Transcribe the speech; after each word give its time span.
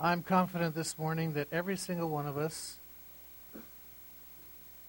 I'm 0.00 0.22
confident 0.22 0.76
this 0.76 0.96
morning 0.96 1.32
that 1.32 1.48
every 1.50 1.76
single 1.76 2.08
one 2.08 2.26
of 2.26 2.38
us 2.38 2.76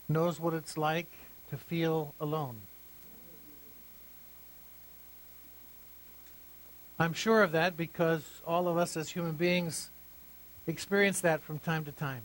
knows 0.07 0.39
what 0.39 0.53
it's 0.53 0.77
like 0.77 1.07
to 1.49 1.57
feel 1.57 2.13
alone. 2.21 2.57
I'm 6.99 7.13
sure 7.13 7.41
of 7.41 7.53
that 7.53 7.75
because 7.75 8.23
all 8.45 8.67
of 8.67 8.77
us 8.77 8.95
as 8.95 9.09
human 9.09 9.31
beings 9.31 9.89
experience 10.67 11.21
that 11.21 11.41
from 11.41 11.57
time 11.57 11.85
to 11.85 11.91
time. 11.91 12.21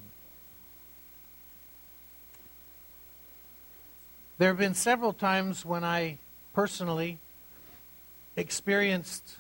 There 4.37 4.48
have 4.48 4.59
been 4.59 4.75
several 4.75 5.14
times 5.14 5.64
when 5.64 5.85
I 5.85 6.19
personally 6.53 7.16
experienced 8.37 9.37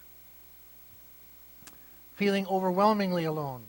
feeling 2.16 2.46
overwhelmingly 2.46 3.24
alone. 3.24 3.62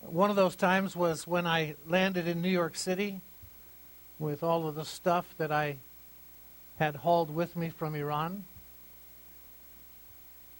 One 0.00 0.30
of 0.30 0.36
those 0.36 0.56
times 0.56 0.94
was 0.94 1.26
when 1.26 1.46
I 1.46 1.74
landed 1.88 2.28
in 2.28 2.42
New 2.42 2.48
York 2.48 2.76
City 2.76 3.20
with 4.18 4.42
all 4.42 4.68
of 4.68 4.74
the 4.74 4.84
stuff 4.84 5.34
that 5.38 5.50
I 5.50 5.76
had 6.78 6.96
hauled 6.96 7.34
with 7.34 7.56
me 7.56 7.70
from 7.70 7.94
Iran. 7.94 8.44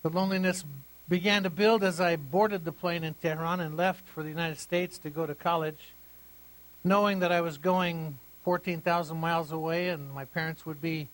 The 0.02 0.10
loneliness 0.10 0.64
began 1.08 1.42
to 1.42 1.50
build 1.50 1.84
as 1.84 2.00
I 2.00 2.16
boarded 2.16 2.64
the 2.64 2.72
plane 2.72 3.04
in 3.04 3.14
Tehran 3.14 3.60
and 3.60 3.76
left 3.76 4.08
for 4.08 4.22
the 4.22 4.28
United 4.28 4.58
States 4.58 4.98
to 4.98 5.10
go 5.10 5.26
to 5.26 5.34
college, 5.34 5.92
knowing 6.82 7.18
that 7.20 7.30
I 7.30 7.40
was 7.40 7.58
going 7.58 8.18
14,000 8.44 9.16
miles 9.16 9.52
away 9.52 9.88
and 9.88 10.12
my 10.12 10.24
parents 10.24 10.64
would 10.66 10.80
be 10.80 11.08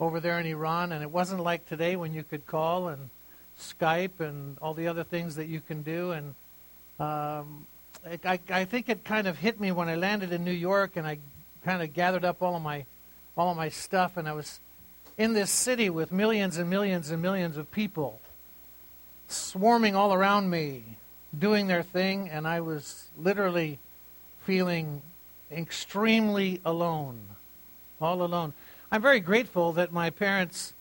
over 0.00 0.20
there 0.20 0.38
in 0.38 0.46
Iran. 0.46 0.92
And 0.92 1.02
it 1.02 1.10
wasn't 1.10 1.40
like 1.40 1.68
today 1.68 1.96
when 1.96 2.14
you 2.14 2.22
could 2.22 2.46
call 2.46 2.88
and 2.88 3.10
Skype 3.58 4.20
and 4.20 4.58
all 4.60 4.74
the 4.74 4.88
other 4.88 5.04
things 5.04 5.36
that 5.36 5.46
you 5.46 5.60
can 5.60 5.82
do. 5.82 6.12
And 6.12 6.34
um, 7.00 7.66
I, 8.24 8.38
I 8.50 8.64
think 8.64 8.88
it 8.88 9.04
kind 9.04 9.26
of 9.26 9.38
hit 9.38 9.60
me 9.60 9.72
when 9.72 9.88
I 9.88 9.96
landed 9.96 10.32
in 10.32 10.44
New 10.44 10.52
York 10.52 10.96
and 10.96 11.06
I 11.06 11.18
kind 11.64 11.82
of 11.82 11.92
gathered 11.92 12.24
up 12.24 12.42
all 12.42 12.54
of 12.54 12.62
my 12.62 12.84
all 13.36 13.50
of 13.50 13.56
my 13.56 13.68
stuff 13.68 14.16
and 14.16 14.28
I 14.28 14.32
was 14.32 14.60
in 15.18 15.32
this 15.32 15.50
city 15.50 15.90
with 15.90 16.12
millions 16.12 16.56
and 16.58 16.70
millions 16.70 17.10
and 17.10 17.20
millions 17.20 17.56
of 17.56 17.70
people 17.72 18.20
swarming 19.28 19.96
all 19.96 20.14
around 20.14 20.48
me 20.48 20.84
doing 21.36 21.66
their 21.66 21.82
thing 21.82 22.30
and 22.30 22.46
I 22.46 22.60
was 22.60 23.08
literally 23.18 23.78
feeling 24.44 25.02
extremely 25.50 26.60
alone 26.64 27.18
all 28.00 28.22
alone 28.22 28.52
I'm 28.96 29.02
very 29.02 29.20
grateful 29.20 29.74
that 29.74 29.92
my 29.92 30.08
parents 30.08 30.72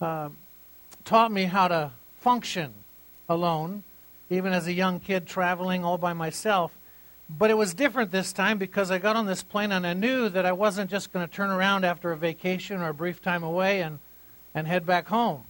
uh, 0.00 0.30
taught 1.04 1.30
me 1.30 1.44
how 1.44 1.68
to 1.68 1.92
function 2.18 2.74
alone 3.28 3.84
even 4.28 4.52
as 4.52 4.66
a 4.66 4.72
young 4.72 4.98
kid 4.98 5.28
traveling 5.28 5.84
all 5.84 5.96
by 5.96 6.12
myself. 6.12 6.72
But 7.30 7.50
it 7.50 7.56
was 7.56 7.72
different 7.72 8.10
this 8.10 8.32
time 8.32 8.58
because 8.58 8.90
I 8.90 8.98
got 8.98 9.14
on 9.14 9.26
this 9.26 9.44
plane 9.44 9.70
and 9.70 9.86
I 9.86 9.92
knew 9.92 10.28
that 10.28 10.44
I 10.44 10.50
wasn't 10.50 10.90
just 10.90 11.12
going 11.12 11.24
to 11.24 11.32
turn 11.32 11.50
around 11.50 11.84
after 11.84 12.10
a 12.10 12.16
vacation 12.16 12.80
or 12.80 12.88
a 12.88 12.94
brief 12.94 13.22
time 13.22 13.44
away 13.44 13.80
and, 13.80 14.00
and 14.52 14.66
head 14.66 14.84
back 14.84 15.06
home. 15.06 15.44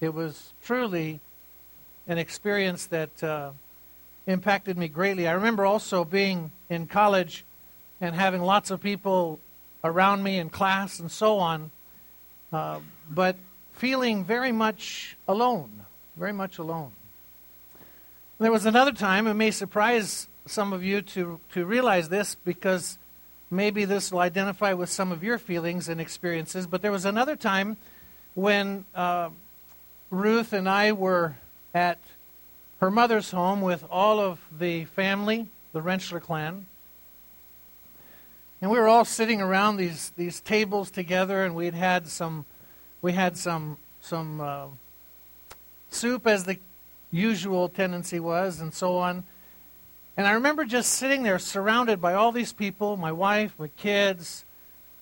It 0.00 0.14
was 0.14 0.54
truly 0.64 1.20
an 2.08 2.16
experience 2.16 2.86
that 2.86 3.22
uh, 3.22 3.50
impacted 4.26 4.78
me 4.78 4.88
greatly. 4.88 5.28
I 5.28 5.32
remember 5.32 5.66
also 5.66 6.06
being 6.06 6.52
in 6.70 6.86
college 6.86 7.44
and 8.00 8.14
having 8.14 8.40
lots 8.40 8.70
of 8.70 8.80
people 8.80 9.40
around 9.84 10.22
me 10.22 10.38
in 10.38 10.48
class 10.48 10.98
and 10.98 11.12
so 11.12 11.38
on, 11.38 11.70
uh, 12.52 12.80
but 13.10 13.36
feeling 13.74 14.24
very 14.24 14.50
much 14.50 15.16
alone, 15.28 15.70
very 16.16 16.32
much 16.32 16.58
alone. 16.58 16.90
There 18.40 18.50
was 18.50 18.66
another 18.66 18.92
time, 18.92 19.26
it 19.26 19.34
may 19.34 19.50
surprise 19.50 20.26
some 20.46 20.72
of 20.72 20.82
you 20.82 21.02
to, 21.02 21.38
to 21.52 21.64
realize 21.64 22.08
this 22.08 22.34
because 22.34 22.98
maybe 23.50 23.84
this 23.84 24.10
will 24.10 24.20
identify 24.20 24.72
with 24.72 24.90
some 24.90 25.12
of 25.12 25.22
your 25.22 25.38
feelings 25.38 25.88
and 25.88 26.00
experiences, 26.00 26.66
but 26.66 26.82
there 26.82 26.90
was 26.90 27.04
another 27.04 27.36
time 27.36 27.76
when 28.34 28.84
uh, 28.94 29.28
Ruth 30.10 30.52
and 30.52 30.68
I 30.68 30.92
were 30.92 31.36
at 31.74 31.98
her 32.80 32.90
mother's 32.90 33.30
home 33.30 33.60
with 33.60 33.84
all 33.90 34.18
of 34.18 34.40
the 34.58 34.84
family, 34.86 35.46
the 35.72 35.80
Rentschler 35.80 36.20
clan. 36.20 36.66
And 38.64 38.70
we 38.70 38.78
were 38.78 38.88
all 38.88 39.04
sitting 39.04 39.42
around 39.42 39.76
these, 39.76 40.10
these 40.16 40.40
tables 40.40 40.90
together, 40.90 41.44
and 41.44 41.54
we'd 41.54 41.74
had 41.74 42.08
some, 42.08 42.46
we 43.02 43.12
had 43.12 43.36
some, 43.36 43.76
some 44.00 44.40
uh, 44.40 44.68
soup 45.90 46.26
as 46.26 46.44
the 46.44 46.56
usual 47.12 47.68
tendency 47.68 48.18
was, 48.18 48.62
and 48.62 48.72
so 48.72 48.96
on. 48.96 49.24
And 50.16 50.26
I 50.26 50.32
remember 50.32 50.64
just 50.64 50.94
sitting 50.94 51.24
there 51.24 51.38
surrounded 51.38 52.00
by 52.00 52.14
all 52.14 52.32
these 52.32 52.54
people 52.54 52.96
my 52.96 53.12
wife, 53.12 53.52
my 53.58 53.68
kids, 53.76 54.46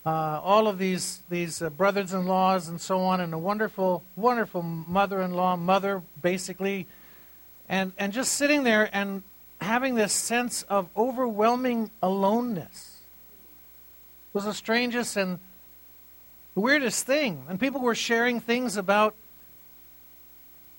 uh, 0.04 0.40
all 0.42 0.66
of 0.66 0.78
these, 0.78 1.22
these 1.30 1.62
uh, 1.62 1.70
brothers 1.70 2.12
in 2.12 2.26
laws, 2.26 2.66
and 2.66 2.80
so 2.80 2.98
on, 2.98 3.20
and 3.20 3.32
a 3.32 3.38
wonderful, 3.38 4.02
wonderful 4.16 4.62
mother 4.62 5.22
in 5.22 5.34
law, 5.34 5.54
mother, 5.54 6.02
basically. 6.20 6.88
And, 7.68 7.92
and 7.96 8.12
just 8.12 8.32
sitting 8.32 8.64
there 8.64 8.90
and 8.92 9.22
having 9.60 9.94
this 9.94 10.12
sense 10.12 10.64
of 10.64 10.88
overwhelming 10.96 11.92
aloneness 12.02 12.91
was 14.32 14.44
the 14.44 14.54
strangest 14.54 15.16
and 15.16 15.38
the 16.54 16.60
weirdest 16.60 17.06
thing. 17.06 17.44
And 17.48 17.58
people 17.60 17.80
were 17.80 17.94
sharing 17.94 18.40
things 18.40 18.76
about 18.76 19.14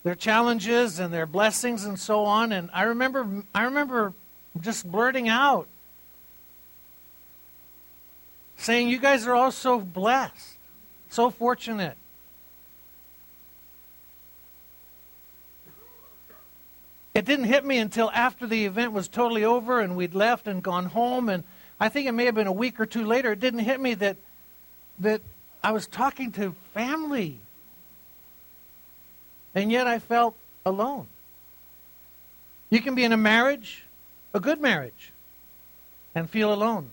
their 0.04 0.16
challenges 0.16 1.00
and 1.00 1.14
their 1.14 1.26
blessings 1.26 1.86
and 1.86 2.00
so 2.00 2.26
on. 2.26 2.52
And 2.52 2.70
I 2.74 2.84
remember, 2.84 3.44
I 3.56 3.64
remember 3.64 4.14
just 4.60 4.92
blurting 4.92 5.30
out, 5.30 5.68
saying, 8.58 8.90
"You 8.90 9.00
guys 9.00 9.26
are 9.26 9.34
all 9.34 9.52
so 9.52 9.80
blessed, 9.80 10.58
so 11.10 11.30
fortunate." 11.30 11.98
It 17.14 17.26
didn't 17.26 17.46
hit 17.46 17.64
me 17.64 17.78
until 17.78 18.10
after 18.12 18.48
the 18.48 18.66
event 18.66 18.92
was 18.92 19.08
totally 19.08 19.44
over 19.44 19.80
and 19.80 19.96
we'd 19.96 20.16
left 20.16 20.48
and 20.48 20.64
gone 20.64 20.88
home. 20.88 21.30
And 21.30 21.44
I 21.80 21.90
think 21.90 22.08
it 22.08 22.12
may 22.14 22.26
have 22.26 22.36
been 22.36 22.48
a 22.48 22.52
week 22.52 22.80
or 22.80 22.86
two 22.86 23.06
later. 23.06 23.32
It 23.32 23.40
didn't 23.40 23.60
hit 23.60 23.80
me 23.80 23.94
that 23.96 24.18
that 25.00 25.22
I 25.64 25.72
was 25.72 25.88
talking 25.88 26.32
to 26.34 26.56
family 26.74 27.40
and 29.56 29.72
yet 29.72 29.88
I 29.88 30.00
felt 30.00 30.36
alone. 30.66 31.08
You 32.70 32.82
can 32.82 32.96
be 32.96 33.04
in 33.04 33.12
a 33.12 33.18
marriage, 33.18 33.84
a 34.34 34.40
good 34.40 34.60
marriage, 34.60 35.12
and 36.16 36.30
feel 36.30 36.54
alone. 36.54 36.90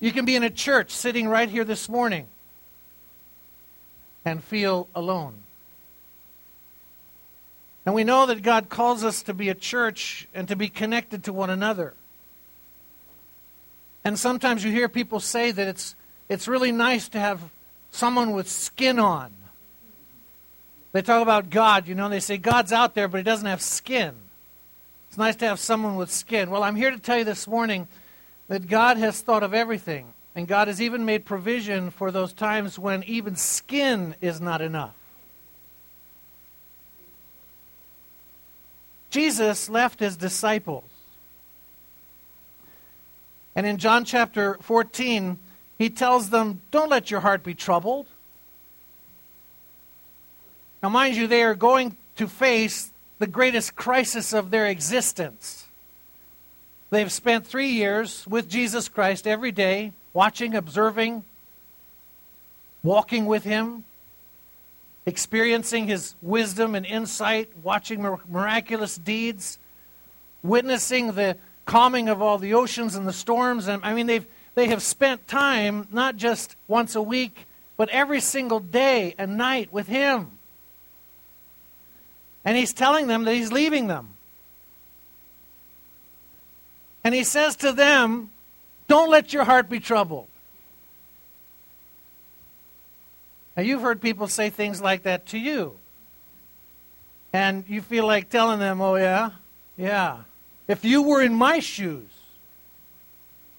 You 0.00 0.12
can 0.12 0.24
be 0.24 0.36
in 0.36 0.42
a 0.42 0.50
church 0.50 0.90
sitting 0.90 1.28
right 1.28 1.48
here 1.48 1.64
this 1.64 1.88
morning 1.88 2.26
and 4.24 4.42
feel 4.42 4.88
alone. 4.94 5.34
And 7.86 7.94
we 7.94 8.04
know 8.04 8.26
that 8.26 8.42
God 8.42 8.68
calls 8.68 9.04
us 9.04 9.22
to 9.24 9.34
be 9.34 9.48
a 9.48 9.54
church 9.54 10.28
and 10.34 10.46
to 10.48 10.56
be 10.56 10.68
connected 10.68 11.24
to 11.24 11.32
one 11.32 11.50
another. 11.50 11.94
And 14.04 14.18
sometimes 14.18 14.64
you 14.64 14.72
hear 14.72 14.88
people 14.88 15.20
say 15.20 15.52
that 15.52 15.68
it's, 15.68 15.94
it's 16.28 16.48
really 16.48 16.72
nice 16.72 17.08
to 17.10 17.20
have 17.20 17.40
someone 17.90 18.32
with 18.32 18.48
skin 18.48 18.98
on. 18.98 19.32
They 20.92 21.02
talk 21.02 21.22
about 21.22 21.50
God, 21.50 21.88
you 21.88 21.94
know, 21.94 22.08
they 22.08 22.20
say 22.20 22.36
God's 22.36 22.72
out 22.72 22.94
there, 22.94 23.08
but 23.08 23.18
he 23.18 23.22
doesn't 23.22 23.46
have 23.46 23.62
skin. 23.62 24.14
It's 25.08 25.18
nice 25.18 25.36
to 25.36 25.46
have 25.46 25.58
someone 25.58 25.96
with 25.96 26.10
skin. 26.10 26.50
Well, 26.50 26.62
I'm 26.62 26.76
here 26.76 26.90
to 26.90 26.98
tell 26.98 27.18
you 27.18 27.24
this 27.24 27.46
morning 27.46 27.88
that 28.48 28.68
God 28.68 28.98
has 28.98 29.20
thought 29.20 29.42
of 29.42 29.54
everything, 29.54 30.12
and 30.34 30.46
God 30.48 30.68
has 30.68 30.82
even 30.82 31.04
made 31.04 31.24
provision 31.24 31.90
for 31.90 32.10
those 32.10 32.32
times 32.32 32.78
when 32.78 33.02
even 33.04 33.36
skin 33.36 34.14
is 34.20 34.40
not 34.40 34.60
enough. 34.60 34.94
Jesus 39.10 39.68
left 39.68 40.00
his 40.00 40.16
disciples. 40.16 40.84
And 43.54 43.66
in 43.66 43.76
John 43.76 44.04
chapter 44.04 44.56
14, 44.60 45.38
he 45.78 45.90
tells 45.90 46.30
them, 46.30 46.60
Don't 46.70 46.90
let 46.90 47.10
your 47.10 47.20
heart 47.20 47.42
be 47.42 47.54
troubled. 47.54 48.06
Now, 50.82 50.88
mind 50.88 51.16
you, 51.16 51.26
they 51.26 51.42
are 51.42 51.54
going 51.54 51.96
to 52.16 52.26
face 52.26 52.90
the 53.18 53.26
greatest 53.26 53.76
crisis 53.76 54.32
of 54.32 54.50
their 54.50 54.66
existence. 54.66 55.66
They've 56.90 57.12
spent 57.12 57.46
three 57.46 57.68
years 57.68 58.26
with 58.26 58.48
Jesus 58.48 58.88
Christ 58.88 59.26
every 59.26 59.52
day, 59.52 59.92
watching, 60.12 60.54
observing, 60.54 61.24
walking 62.82 63.26
with 63.26 63.44
Him, 63.44 63.84
experiencing 65.06 65.86
His 65.86 66.14
wisdom 66.20 66.74
and 66.74 66.84
insight, 66.84 67.50
watching 67.62 68.02
miraculous 68.28 68.96
deeds, 68.96 69.58
witnessing 70.42 71.12
the 71.12 71.36
calming 71.64 72.08
of 72.08 72.20
all 72.20 72.38
the 72.38 72.54
oceans 72.54 72.94
and 72.94 73.06
the 73.06 73.12
storms. 73.12 73.68
And 73.68 73.84
I 73.84 73.94
mean, 73.94 74.06
they've, 74.06 74.26
they 74.54 74.68
have 74.68 74.82
spent 74.82 75.26
time 75.28 75.88
not 75.92 76.16
just 76.16 76.56
once 76.68 76.94
a 76.94 77.02
week, 77.02 77.46
but 77.76 77.88
every 77.88 78.20
single 78.20 78.60
day 78.60 79.14
and 79.18 79.36
night 79.36 79.72
with 79.72 79.86
Him. 79.86 80.30
And 82.44 82.56
he's 82.56 82.72
telling 82.72 83.06
them 83.06 83.24
that 83.24 83.34
he's 83.34 83.52
leaving 83.52 83.86
them. 83.86 84.08
And 87.04 87.14
he 87.14 87.24
says 87.24 87.56
to 87.56 87.72
them, 87.72 88.30
Don't 88.88 89.10
let 89.10 89.32
your 89.32 89.44
heart 89.44 89.68
be 89.68 89.80
troubled. 89.80 90.28
Now, 93.56 93.62
you've 93.62 93.82
heard 93.82 94.00
people 94.00 94.28
say 94.28 94.50
things 94.50 94.80
like 94.80 95.02
that 95.02 95.26
to 95.26 95.38
you. 95.38 95.76
And 97.32 97.64
you 97.68 97.82
feel 97.82 98.06
like 98.06 98.28
telling 98.28 98.58
them, 98.58 98.80
Oh, 98.80 98.96
yeah? 98.96 99.30
Yeah. 99.76 100.18
If 100.68 100.84
you 100.84 101.02
were 101.02 101.20
in 101.22 101.34
my 101.34 101.58
shoes, 101.58 102.08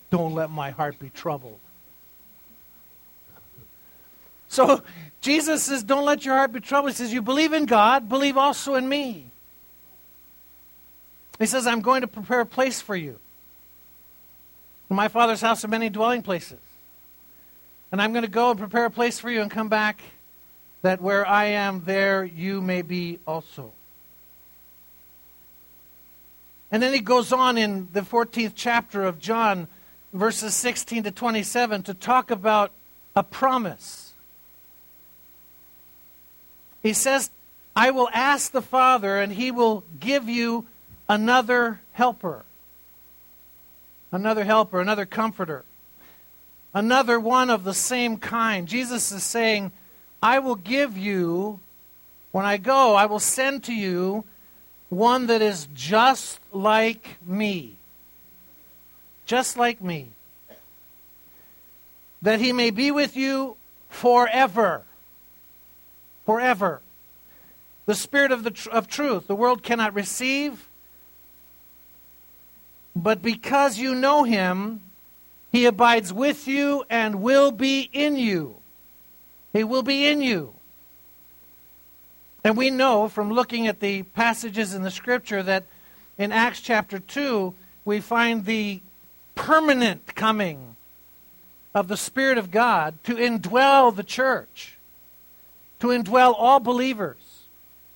don't 0.10 0.34
let 0.34 0.50
my 0.50 0.72
heart 0.72 1.00
be 1.00 1.10
troubled. 1.10 1.60
So 4.48 4.84
Jesus 5.20 5.64
says, 5.64 5.84
Don't 5.84 6.06
let 6.06 6.26
your 6.26 6.36
heart 6.36 6.52
be 6.52 6.60
troubled. 6.60 6.92
He 6.92 6.98
says, 6.98 7.12
You 7.12 7.22
believe 7.22 7.54
in 7.54 7.66
God, 7.66 8.08
believe 8.08 8.38
also 8.38 8.76
in 8.76 8.88
me. 8.88 9.26
He 11.40 11.46
says, 11.48 11.66
I'm 11.66 11.82
going 11.82 12.02
to 12.02 12.08
prepare 12.08 12.42
a 12.42 12.46
place 12.46 12.80
for 12.80 12.96
you. 12.96 13.18
In 14.90 14.96
my 14.96 15.08
Father's 15.08 15.42
house 15.42 15.66
are 15.66 15.70
many 15.70 15.90
dwelling 15.90 16.22
places. 16.22 16.60
And 17.92 18.02
I'm 18.02 18.12
going 18.12 18.26
to 18.26 18.30
go 18.30 18.52
and 18.52 18.60
prepare 18.60 18.86
a 18.86 18.92
place 18.92 19.20
for 19.20 19.32
you 19.32 19.42
and 19.42 19.50
come 19.50 19.70
back 19.70 20.02
that 20.84 21.02
where 21.02 21.28
I 21.28 21.46
am, 21.46 21.84
there 21.86 22.24
you 22.24 22.62
may 22.62 22.82
be 22.82 23.20
also. 23.26 23.72
And 26.74 26.84
then 26.84 26.92
he 26.92 27.00
goes 27.00 27.32
on 27.32 27.58
in 27.58 27.88
the 27.94 28.02
14th 28.02 28.52
chapter 28.56 29.06
of 29.06 29.20
John, 29.20 29.68
verses 30.12 30.54
16 30.56 31.04
to 31.04 31.12
27, 31.12 31.84
to 31.84 31.94
talk 31.94 32.32
about 32.32 32.72
a 33.16 33.24
promise. 33.24 34.12
He 36.82 36.92
says, 36.92 37.30
I 37.76 37.92
will 37.92 38.10
ask 38.14 38.52
the 38.52 38.62
Father, 38.62 39.18
and 39.20 39.32
he 39.32 39.52
will 39.52 39.86
give 40.02 40.28
you 40.28 40.66
another 41.08 41.80
helper. 41.94 42.44
Another 44.12 44.44
helper, 44.44 44.82
another 44.82 45.06
comforter 45.06 45.64
another 46.74 47.20
one 47.20 47.50
of 47.50 47.64
the 47.64 47.74
same 47.74 48.18
kind. 48.18 48.68
Jesus 48.68 49.12
is 49.12 49.24
saying, 49.24 49.72
I 50.22 50.40
will 50.40 50.56
give 50.56 50.98
you, 50.98 51.60
when 52.32 52.46
I 52.46 52.58
go, 52.58 52.96
I 52.96 53.06
will 53.06 53.20
send 53.20 53.64
to 53.66 53.74
you 53.74 54.24
one 54.94 55.28
that 55.28 55.42
is 55.42 55.68
just 55.74 56.40
like 56.52 57.18
me. 57.26 57.76
Just 59.26 59.58
like 59.58 59.82
me. 59.82 60.10
That 62.22 62.40
he 62.40 62.54
may 62.54 62.70
be 62.70 62.92
with 62.92 63.18
you 63.18 63.58
forever. 63.90 64.84
Forever. 66.26 66.82
The 67.86 67.96
Spirit 67.96 68.32
of, 68.32 68.44
the 68.44 68.52
tr- 68.52 68.70
of 68.70 68.88
truth, 68.88 69.28
the 69.28 69.36
world 69.36 69.64
cannot 69.64 69.94
receive. 69.94 70.70
But 72.96 73.22
because 73.22 73.78
you 73.78 73.96
know 73.96 74.24
him, 74.24 74.82
he 75.52 75.66
abides 75.66 76.14
with 76.14 76.48
you 76.48 76.86
and 76.90 77.22
will 77.22 77.52
be 77.52 77.90
in 77.92 78.16
you. 78.16 78.56
He 79.52 79.64
will 79.64 79.84
be 79.84 80.08
in 80.08 80.22
you. 80.22 80.54
And 82.44 82.58
we 82.58 82.70
know 82.70 83.08
from 83.08 83.32
looking 83.32 83.68
at 83.68 83.80
the 83.80 84.04
passages 84.04 84.74
in 84.74 84.84
the 84.84 84.92
scripture 84.92 85.42
that 85.44 85.64
in 86.18 86.32
Acts 86.32 86.60
chapter 86.60 87.00
2, 87.00 87.54
we 87.86 88.00
find 88.00 88.46
the 88.46 88.82
permanent 89.36 90.16
coming 90.16 90.76
of 91.74 91.88
the 91.88 91.98
Spirit 91.98 92.38
of 92.38 92.52
God 92.52 92.96
to 93.04 93.16
indwell 93.16 93.96
the 93.96 94.04
church, 94.04 94.78
to 95.80 95.88
indwell 95.88 96.36
all 96.38 96.60
believers. 96.60 97.18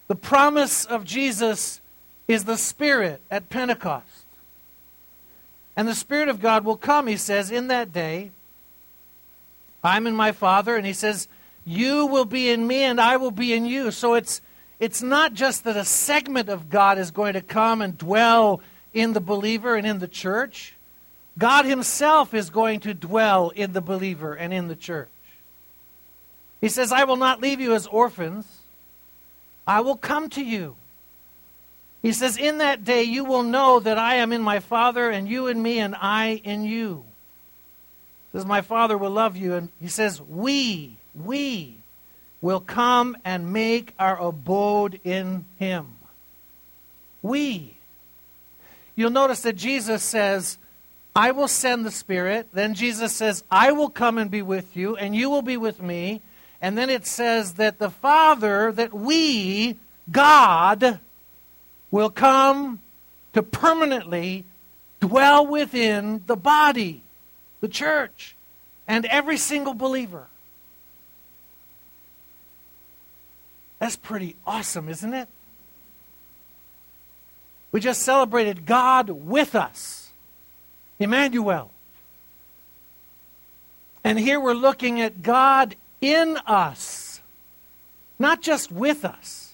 The 0.07 0.15
promise 0.15 0.85
of 0.85 1.03
Jesus 1.03 1.81
is 2.27 2.45
the 2.45 2.57
Spirit 2.57 3.21
at 3.29 3.49
Pentecost. 3.49 4.25
And 5.75 5.87
the 5.87 5.95
Spirit 5.95 6.29
of 6.29 6.41
God 6.41 6.65
will 6.65 6.77
come, 6.77 7.07
he 7.07 7.17
says, 7.17 7.51
in 7.51 7.67
that 7.67 7.93
day. 7.93 8.31
I'm 9.83 10.07
in 10.07 10.15
my 10.15 10.31
Father, 10.31 10.75
and 10.75 10.85
he 10.85 10.93
says, 10.93 11.27
You 11.69 12.05
will 12.05 12.23
be 12.23 12.49
in 12.49 12.65
me, 12.65 12.83
and 12.83 12.99
I 12.99 13.17
will 13.17 13.29
be 13.29 13.51
in 13.51 13.65
you. 13.65 13.91
So 13.91 14.13
it's, 14.13 14.39
it's 14.79 15.01
not 15.01 15.33
just 15.33 15.65
that 15.65 15.75
a 15.75 15.83
segment 15.83 16.47
of 16.47 16.69
God 16.69 16.97
is 16.97 17.11
going 17.11 17.33
to 17.33 17.41
come 17.41 17.81
and 17.81 17.97
dwell 17.97 18.61
in 18.93 19.11
the 19.11 19.19
believer 19.19 19.75
and 19.75 19.85
in 19.85 19.99
the 19.99 20.07
church. 20.07 20.75
God 21.37 21.65
Himself 21.65 22.33
is 22.33 22.49
going 22.49 22.79
to 22.81 22.93
dwell 22.93 23.49
in 23.49 23.73
the 23.73 23.81
believer 23.81 24.33
and 24.33 24.53
in 24.53 24.69
the 24.69 24.77
church. 24.77 25.09
He 26.61 26.69
says, 26.69 26.93
I 26.93 27.03
will 27.03 27.17
not 27.17 27.41
leave 27.41 27.59
you 27.59 27.73
as 27.73 27.85
orphans, 27.85 28.47
I 29.67 29.81
will 29.81 29.97
come 29.97 30.29
to 30.29 30.41
you. 30.41 30.77
He 32.01 32.13
says, 32.13 32.37
In 32.37 32.59
that 32.59 32.85
day 32.85 33.03
you 33.03 33.25
will 33.25 33.43
know 33.43 33.81
that 33.81 33.97
I 33.97 34.15
am 34.15 34.31
in 34.31 34.41
my 34.41 34.61
Father, 34.61 35.09
and 35.09 35.27
you 35.27 35.47
in 35.47 35.61
me, 35.61 35.79
and 35.79 35.95
I 35.95 36.41
in 36.45 36.63
you. 36.63 37.03
He 38.31 38.37
says, 38.37 38.45
My 38.45 38.61
Father 38.61 38.97
will 38.97 39.11
love 39.11 39.35
you. 39.35 39.53
And 39.53 39.69
he 39.81 39.89
says, 39.89 40.21
We, 40.21 40.96
we 41.23 41.77
will 42.41 42.59
come 42.59 43.17
and 43.25 43.51
make 43.51 43.93
our 43.97 44.19
abode 44.21 44.99
in 45.03 45.45
him. 45.59 45.87
We. 47.21 47.73
You'll 48.95 49.09
notice 49.09 49.41
that 49.41 49.55
Jesus 49.55 50.03
says, 50.03 50.57
I 51.15 51.31
will 51.31 51.47
send 51.47 51.85
the 51.85 51.91
Spirit. 51.91 52.47
Then 52.53 52.73
Jesus 52.73 53.13
says, 53.15 53.43
I 53.49 53.71
will 53.71 53.89
come 53.89 54.17
and 54.17 54.29
be 54.29 54.41
with 54.41 54.77
you, 54.77 54.95
and 54.95 55.15
you 55.15 55.29
will 55.29 55.41
be 55.41 55.57
with 55.57 55.81
me. 55.81 56.21
And 56.61 56.77
then 56.77 56.89
it 56.89 57.05
says 57.05 57.53
that 57.53 57.79
the 57.79 57.89
Father, 57.89 58.71
that 58.71 58.93
we, 58.93 59.77
God, 60.11 60.99
will 61.91 62.09
come 62.09 62.79
to 63.33 63.43
permanently 63.43 64.45
dwell 64.99 65.45
within 65.45 66.23
the 66.25 66.35
body, 66.35 67.01
the 67.61 67.67
church, 67.67 68.35
and 68.87 69.05
every 69.05 69.37
single 69.37 69.73
believer. 69.73 70.27
That's 73.79 73.95
pretty 73.95 74.35
awesome, 74.45 74.89
isn't 74.89 75.13
it? 75.13 75.27
We 77.71 77.79
just 77.79 78.01
celebrated 78.01 78.65
God 78.65 79.09
with 79.09 79.53
us, 79.55 80.09
Emmanuel. 80.99 81.71
And 84.03 84.17
here 84.17 84.39
we're 84.39 84.53
looking 84.53 85.01
at 85.01 85.21
God 85.21 85.75
in 86.01 86.37
us, 86.47 87.21
not 88.17 88.41
just 88.41 88.71
with 88.71 89.03
us. 89.05 89.53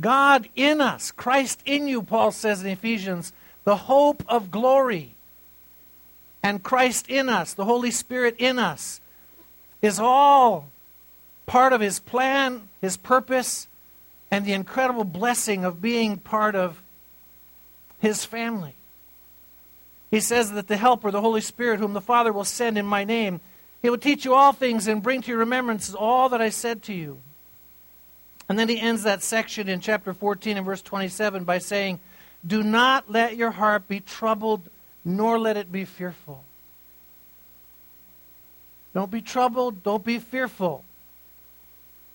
God 0.00 0.48
in 0.56 0.80
us, 0.80 1.10
Christ 1.10 1.60
in 1.66 1.86
you, 1.86 2.02
Paul 2.02 2.32
says 2.32 2.62
in 2.62 2.70
Ephesians, 2.70 3.32
the 3.64 3.76
hope 3.76 4.22
of 4.28 4.50
glory. 4.50 5.14
And 6.42 6.62
Christ 6.62 7.10
in 7.10 7.28
us, 7.28 7.52
the 7.52 7.66
Holy 7.66 7.90
Spirit 7.90 8.36
in 8.38 8.58
us, 8.58 9.00
is 9.82 10.00
all 10.00 10.68
part 11.50 11.72
of 11.72 11.80
his 11.80 11.98
plan, 11.98 12.68
his 12.80 12.96
purpose, 12.96 13.66
and 14.30 14.46
the 14.46 14.52
incredible 14.52 15.02
blessing 15.02 15.64
of 15.64 15.82
being 15.82 16.16
part 16.16 16.54
of 16.54 16.80
his 17.98 18.24
family. 18.24 18.72
He 20.12 20.20
says 20.20 20.52
that 20.52 20.68
the 20.68 20.76
Helper, 20.76 21.10
the 21.10 21.20
Holy 21.20 21.40
Spirit, 21.40 21.80
whom 21.80 21.92
the 21.92 22.00
Father 22.00 22.32
will 22.32 22.44
send 22.44 22.78
in 22.78 22.86
my 22.86 23.02
name, 23.02 23.40
he 23.82 23.90
will 23.90 23.98
teach 23.98 24.24
you 24.24 24.32
all 24.32 24.52
things 24.52 24.86
and 24.86 25.02
bring 25.02 25.22
to 25.22 25.28
your 25.28 25.38
remembrance 25.38 25.92
all 25.92 26.28
that 26.28 26.40
I 26.40 26.50
said 26.50 26.84
to 26.84 26.92
you. 26.92 27.18
And 28.48 28.56
then 28.56 28.68
he 28.68 28.78
ends 28.78 29.02
that 29.02 29.20
section 29.20 29.68
in 29.68 29.80
chapter 29.80 30.14
14 30.14 30.56
and 30.56 30.64
verse 30.64 30.82
27 30.82 31.42
by 31.42 31.58
saying, 31.58 31.98
Do 32.46 32.62
not 32.62 33.10
let 33.10 33.36
your 33.36 33.50
heart 33.50 33.88
be 33.88 33.98
troubled, 33.98 34.62
nor 35.04 35.36
let 35.36 35.56
it 35.56 35.72
be 35.72 35.84
fearful. 35.84 36.44
Don't 38.94 39.10
be 39.10 39.20
troubled, 39.20 39.82
don't 39.82 40.04
be 40.04 40.20
fearful. 40.20 40.84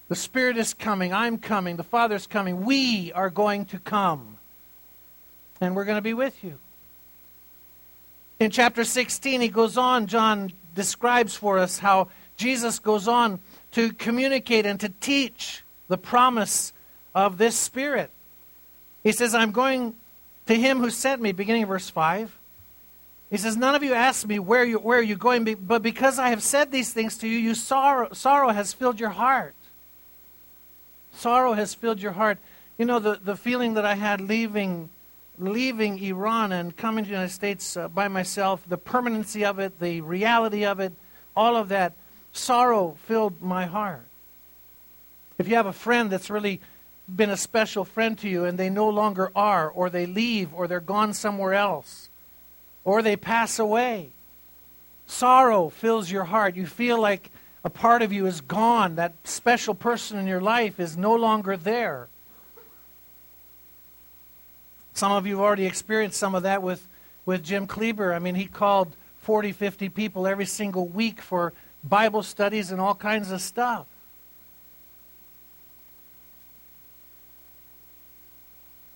The 0.08 0.16
Spirit 0.16 0.58
is 0.58 0.74
coming, 0.74 1.14
I'm 1.14 1.38
coming, 1.40 1.78
the 1.78 1.84
Father's 1.84 2.28
coming, 2.28 2.64
we 2.64 3.12
are 3.14 3.30
going 3.30 3.66
to 3.66 3.80
come. 3.80 4.38
And 5.60 5.76
we're 5.76 5.86
going 5.86 5.98
to 5.98 6.02
be 6.02 6.14
with 6.14 6.44
you. 6.44 6.58
In 8.40 8.52
chapter 8.52 8.84
16, 8.84 9.42
he 9.42 9.48
goes 9.48 9.78
on, 9.78 10.08
John 10.08 10.52
describes 10.76 11.36
for 11.36 11.58
us 11.58 11.80
how 11.80 12.10
Jesus 12.38 12.80
goes 12.80 13.08
on 13.08 13.40
to 13.72 13.94
communicate 13.94 14.66
and 14.66 14.80
to 14.82 14.90
teach 14.90 15.64
the 15.88 15.98
promise 15.98 16.72
of 17.16 17.38
this 17.38 17.56
Spirit. 17.56 18.12
He 19.04 19.12
says, 19.12 19.34
I'm 19.34 19.52
going 19.52 19.96
to 20.48 20.56
him 20.56 20.80
who 20.80 20.90
sent 20.90 21.22
me, 21.22 21.32
beginning 21.32 21.64
of 21.64 21.70
verse 21.70 21.90
5. 21.90 22.38
He 23.32 23.38
says, 23.38 23.58
None 23.58 23.74
of 23.74 23.84
you 23.84 23.94
asked 23.94 24.28
me 24.28 24.38
where, 24.38 24.64
you, 24.64 24.78
where 24.78 25.00
are 25.00 25.04
you 25.04 25.16
going, 25.16 25.56
but 25.62 25.82
because 25.82 26.20
I 26.20 26.30
have 26.30 26.44
said 26.44 26.72
these 26.72 26.94
things 26.94 27.18
to 27.20 27.28
you, 27.28 27.38
you 27.38 27.56
sorrow, 27.56 28.14
sorrow 28.14 28.50
has 28.50 28.74
filled 28.74 29.00
your 29.00 29.10
heart. 29.10 29.55
Sorrow 31.16 31.54
has 31.54 31.74
filled 31.74 32.02
your 32.02 32.12
heart. 32.12 32.38
You 32.78 32.86
know, 32.86 33.00
the, 33.00 33.20
the 33.24 33.36
feeling 33.36 33.76
that 33.76 33.86
I 33.86 33.96
had 33.96 34.22
leaving, 34.22 34.90
leaving 35.40 36.00
Iran 36.00 36.52
and 36.52 36.76
coming 36.76 37.06
to 37.06 37.10
the 37.10 37.16
United 37.16 37.34
States 37.34 37.78
uh, 37.78 37.88
by 37.88 38.08
myself, 38.08 38.64
the 38.68 38.78
permanency 38.78 39.46
of 39.46 39.60
it, 39.60 39.80
the 39.80 40.02
reality 40.02 40.66
of 40.66 40.80
it, 40.80 40.94
all 41.36 41.56
of 41.56 41.70
that, 41.70 41.94
sorrow 42.34 42.98
filled 43.06 43.42
my 43.42 43.66
heart. 43.66 44.06
If 45.38 45.48
you 45.48 45.56
have 45.56 45.66
a 45.66 45.74
friend 45.74 46.10
that's 46.10 46.30
really 46.30 46.60
been 47.14 47.30
a 47.30 47.38
special 47.38 47.86
friend 47.86 48.18
to 48.20 48.30
you 48.30 48.46
and 48.46 48.58
they 48.58 48.70
no 48.70 48.90
longer 48.90 49.32
are, 49.36 49.70
or 49.70 49.90
they 49.90 50.06
leave, 50.06 50.54
or 50.54 50.68
they're 50.68 50.80
gone 50.80 51.14
somewhere 51.14 51.54
else, 51.54 52.10
or 52.84 53.02
they 53.02 53.16
pass 53.16 53.60
away. 53.60 54.10
Sorrow 55.08 55.70
fills 55.70 56.10
your 56.10 56.24
heart. 56.26 56.56
You 56.56 56.66
feel 56.66 57.00
like 57.00 57.30
a 57.66 57.70
part 57.70 58.04
of 58.04 58.14
you 58.14 58.28
is 58.28 58.42
gone. 58.42 58.96
That 58.96 59.14
special 59.24 59.74
person 59.74 60.20
in 60.20 60.28
your 60.28 60.40
life 60.40 60.80
is 60.80 60.96
no 60.96 61.16
longer 61.16 61.58
there. 61.58 62.08
Some 64.94 65.12
of 65.12 65.26
you 65.26 65.38
have 65.38 65.44
already 65.44 65.66
experienced 65.66 66.18
some 66.18 66.36
of 66.36 66.44
that 66.44 66.62
with, 66.62 66.88
with 67.26 67.44
Jim 67.44 67.66
Kleber. 67.66 68.14
I 68.14 68.20
mean, 68.20 68.36
he 68.36 68.46
called 68.46 68.96
40, 69.22 69.52
50 69.52 69.90
people 69.90 70.28
every 70.28 70.46
single 70.46 70.86
week 70.86 71.20
for 71.20 71.54
Bible 71.84 72.22
studies 72.22 72.70
and 72.70 72.80
all 72.80 72.94
kinds 72.94 73.32
of 73.32 73.42
stuff. 73.42 73.88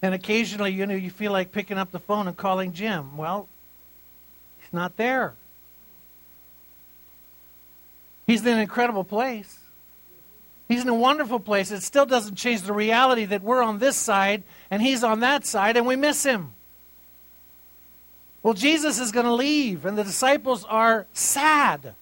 And 0.04 0.14
occasionally, 0.14 0.74
you 0.74 0.86
know, 0.86 0.94
you 0.94 1.10
feel 1.10 1.32
like 1.32 1.52
picking 1.52 1.80
up 1.80 1.92
the 1.92 2.00
phone 2.00 2.28
and 2.28 2.38
calling 2.38 2.72
Jim. 2.74 3.18
Well, 3.18 3.48
he's 4.62 4.72
not 4.72 4.96
there. 4.96 5.34
He's 8.30 8.46
in 8.46 8.54
an 8.54 8.60
incredible 8.60 9.04
place. 9.04 9.58
He's 10.68 10.84
in 10.84 10.88
a 10.88 10.94
wonderful 10.94 11.40
place. 11.40 11.72
It 11.72 11.82
still 11.82 12.06
doesn't 12.06 12.36
change 12.36 12.62
the 12.62 12.74
reality 12.74 13.26
that 13.26 13.42
we're 13.42 13.64
on 13.64 13.80
this 13.80 13.98
side 13.98 14.44
and 14.70 14.84
he's 14.84 15.04
on 15.04 15.22
that 15.22 15.48
side 15.48 15.76
and 15.76 15.88
we 15.88 15.96
miss 15.96 16.28
him. 16.28 16.54
Well, 18.44 18.54
Jesus 18.54 19.00
is 19.00 19.12
going 19.12 19.26
to 19.26 19.34
leave, 19.34 19.84
and 19.84 19.98
the 19.98 20.04
disciples 20.04 20.64
are 20.66 21.08
sad. 21.12 21.96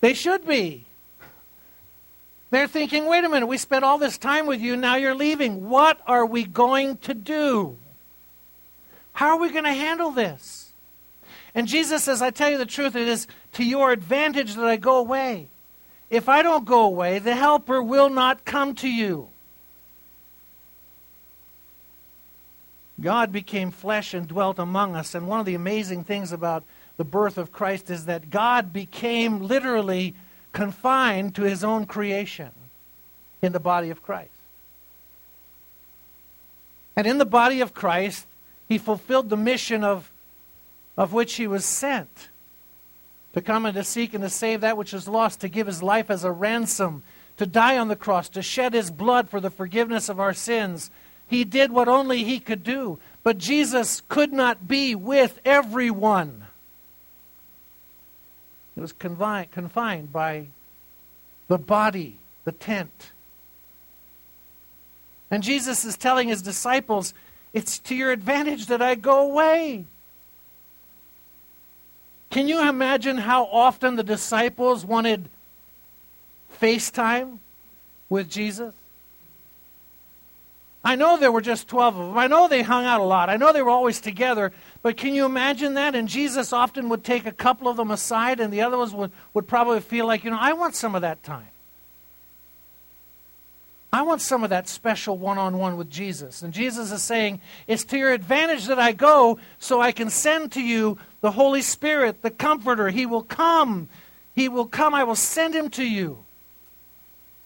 They 0.00 0.14
should 0.14 0.46
be. 0.46 0.86
They're 2.50 2.66
thinking, 2.66 3.04
wait 3.04 3.24
a 3.24 3.28
minute, 3.28 3.46
we 3.46 3.58
spent 3.58 3.84
all 3.84 3.98
this 3.98 4.16
time 4.16 4.46
with 4.46 4.62
you, 4.62 4.74
now 4.74 4.96
you're 4.96 5.14
leaving. 5.14 5.68
What 5.68 6.00
are 6.06 6.24
we 6.24 6.44
going 6.44 6.96
to 6.98 7.12
do? 7.12 7.76
How 9.12 9.28
are 9.28 9.38
we 9.38 9.50
going 9.50 9.64
to 9.64 9.72
handle 9.74 10.12
this? 10.12 10.63
And 11.54 11.68
Jesus 11.68 12.04
says, 12.04 12.20
I 12.20 12.30
tell 12.30 12.50
you 12.50 12.58
the 12.58 12.66
truth, 12.66 12.96
it 12.96 13.06
is 13.06 13.26
to 13.52 13.64
your 13.64 13.92
advantage 13.92 14.54
that 14.54 14.64
I 14.64 14.76
go 14.76 14.98
away. 14.98 15.46
If 16.10 16.28
I 16.28 16.42
don't 16.42 16.64
go 16.64 16.84
away, 16.84 17.18
the 17.18 17.34
Helper 17.34 17.82
will 17.82 18.10
not 18.10 18.44
come 18.44 18.74
to 18.76 18.88
you. 18.88 19.28
God 23.00 23.32
became 23.32 23.70
flesh 23.70 24.14
and 24.14 24.28
dwelt 24.28 24.58
among 24.58 24.94
us. 24.94 25.14
And 25.14 25.26
one 25.26 25.40
of 25.40 25.46
the 25.46 25.54
amazing 25.54 26.04
things 26.04 26.32
about 26.32 26.64
the 26.96 27.04
birth 27.04 27.38
of 27.38 27.52
Christ 27.52 27.90
is 27.90 28.06
that 28.06 28.30
God 28.30 28.72
became 28.72 29.40
literally 29.40 30.14
confined 30.52 31.34
to 31.34 31.42
his 31.42 31.64
own 31.64 31.86
creation 31.86 32.50
in 33.42 33.52
the 33.52 33.60
body 33.60 33.90
of 33.90 34.02
Christ. 34.02 34.30
And 36.96 37.06
in 37.06 37.18
the 37.18 37.24
body 37.24 37.60
of 37.60 37.74
Christ, 37.74 38.26
he 38.68 38.78
fulfilled 38.78 39.28
the 39.28 39.36
mission 39.36 39.82
of, 39.82 40.10
of 40.96 41.12
which 41.12 41.34
he 41.34 41.46
was 41.46 41.64
sent 41.64 42.28
to 43.34 43.40
come 43.40 43.66
and 43.66 43.74
to 43.74 43.84
seek 43.84 44.14
and 44.14 44.22
to 44.22 44.30
save 44.30 44.60
that 44.60 44.76
which 44.76 44.94
is 44.94 45.08
lost, 45.08 45.40
to 45.40 45.48
give 45.48 45.66
his 45.66 45.82
life 45.82 46.08
as 46.08 46.24
a 46.24 46.30
ransom, 46.30 47.02
to 47.36 47.46
die 47.46 47.76
on 47.76 47.88
the 47.88 47.96
cross, 47.96 48.28
to 48.28 48.42
shed 48.42 48.72
his 48.72 48.90
blood 48.90 49.28
for 49.28 49.40
the 49.40 49.50
forgiveness 49.50 50.08
of 50.08 50.20
our 50.20 50.32
sins. 50.32 50.90
He 51.26 51.44
did 51.44 51.72
what 51.72 51.88
only 51.88 52.22
he 52.22 52.38
could 52.38 52.62
do. 52.62 52.98
But 53.24 53.38
Jesus 53.38 54.02
could 54.08 54.32
not 54.32 54.68
be 54.68 54.94
with 54.94 55.40
everyone. 55.44 56.44
It 58.76 58.80
was 58.80 58.92
confined, 58.92 59.50
confined 59.50 60.12
by 60.12 60.46
the 61.48 61.58
body, 61.58 62.18
the 62.44 62.52
tent. 62.52 63.10
And 65.30 65.42
Jesus 65.42 65.84
is 65.84 65.96
telling 65.96 66.28
his 66.28 66.42
disciples, 66.42 67.14
It's 67.52 67.78
to 67.80 67.94
your 67.96 68.12
advantage 68.12 68.66
that 68.66 68.82
I 68.82 68.94
go 68.94 69.22
away. 69.22 69.86
Can 72.34 72.48
you 72.48 72.68
imagine 72.68 73.16
how 73.16 73.44
often 73.44 73.94
the 73.94 74.02
disciples 74.02 74.84
wanted 74.84 75.28
FaceTime 76.60 77.38
with 78.08 78.28
Jesus? 78.28 78.74
I 80.84 80.96
know 80.96 81.16
there 81.16 81.30
were 81.30 81.40
just 81.40 81.68
12 81.68 81.96
of 81.96 82.06
them. 82.08 82.18
I 82.18 82.26
know 82.26 82.48
they 82.48 82.62
hung 82.62 82.86
out 82.86 83.00
a 83.00 83.04
lot. 83.04 83.30
I 83.30 83.36
know 83.36 83.52
they 83.52 83.62
were 83.62 83.70
always 83.70 84.00
together. 84.00 84.50
But 84.82 84.96
can 84.96 85.14
you 85.14 85.26
imagine 85.26 85.74
that? 85.74 85.94
And 85.94 86.08
Jesus 86.08 86.52
often 86.52 86.88
would 86.88 87.04
take 87.04 87.24
a 87.24 87.30
couple 87.30 87.68
of 87.68 87.76
them 87.76 87.92
aside, 87.92 88.40
and 88.40 88.52
the 88.52 88.62
other 88.62 88.78
ones 88.78 88.92
would, 88.92 89.12
would 89.32 89.46
probably 89.46 89.78
feel 89.78 90.04
like, 90.04 90.24
you 90.24 90.30
know, 90.30 90.38
I 90.40 90.54
want 90.54 90.74
some 90.74 90.96
of 90.96 91.02
that 91.02 91.22
time. 91.22 91.46
I 93.94 94.02
want 94.02 94.20
some 94.20 94.42
of 94.42 94.50
that 94.50 94.66
special 94.66 95.16
one 95.16 95.38
on 95.38 95.56
one 95.56 95.76
with 95.76 95.88
Jesus. 95.88 96.42
And 96.42 96.52
Jesus 96.52 96.90
is 96.90 97.00
saying, 97.00 97.40
It's 97.68 97.84
to 97.84 97.96
your 97.96 98.12
advantage 98.12 98.66
that 98.66 98.80
I 98.80 98.90
go 98.90 99.38
so 99.60 99.80
I 99.80 99.92
can 99.92 100.10
send 100.10 100.50
to 100.52 100.60
you 100.60 100.98
the 101.20 101.30
Holy 101.30 101.62
Spirit, 101.62 102.20
the 102.20 102.30
Comforter. 102.32 102.88
He 102.88 103.06
will 103.06 103.22
come. 103.22 103.88
He 104.34 104.48
will 104.48 104.66
come. 104.66 104.94
I 104.94 105.04
will 105.04 105.14
send 105.14 105.54
him 105.54 105.70
to 105.70 105.84
you. 105.84 106.18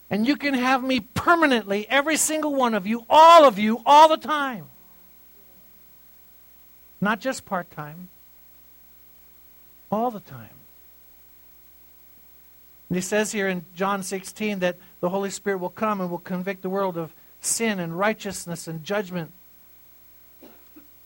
And 0.09 0.25
you 0.25 0.35
can 0.35 0.55
have 0.55 0.83
me 0.83 1.01
permanently, 1.01 1.87
every 1.87 2.17
single 2.17 2.55
one 2.55 2.73
of 2.73 2.87
you, 2.87 3.05
all 3.07 3.45
of 3.45 3.59
you, 3.59 3.83
all 3.85 4.09
the 4.09 4.17
time. 4.17 4.65
Not 6.99 7.19
just 7.19 7.45
part 7.45 7.69
time, 7.69 8.09
all 9.91 10.09
the 10.09 10.19
time. 10.19 10.49
And 12.89 12.95
he 12.97 13.01
says 13.01 13.31
here 13.31 13.47
in 13.47 13.65
John 13.75 14.01
16 14.01 14.59
that 14.59 14.77
the 15.01 15.09
Holy 15.09 15.29
Spirit 15.29 15.59
will 15.59 15.69
come 15.69 16.01
and 16.01 16.09
will 16.09 16.17
convict 16.17 16.61
the 16.61 16.69
world 16.69 16.97
of 16.97 17.13
sin 17.41 17.79
and 17.79 17.97
righteousness 17.97 18.67
and 18.67 18.83
judgment. 18.83 19.31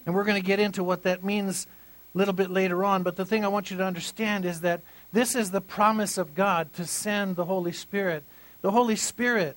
And 0.05 0.13
we're 0.15 0.23
going 0.23 0.41
to 0.41 0.45
get 0.45 0.59
into 0.59 0.83
what 0.83 1.03
that 1.03 1.23
means 1.23 1.67
a 2.13 2.17
little 2.17 2.33
bit 2.33 2.50
later 2.50 2.83
on. 2.83 3.03
But 3.03 3.15
the 3.15 3.25
thing 3.25 3.45
I 3.45 3.50
want 3.50 3.71
you 3.71 3.77
to 3.77 3.85
understand 3.85 4.45
is 4.45 4.62
that 4.62 4.81
this 5.12 5.35
is 5.35 5.51
the 5.51 5.62
promise 5.62 6.17
of 6.17 6.35
God 6.35 6.73
to 6.73 6.85
send 6.85 7.35
the 7.35 7.45
Holy 7.45 7.71
Spirit. 7.71 8.23
The 8.62 8.71
Holy 8.71 8.95
Spirit 8.95 9.55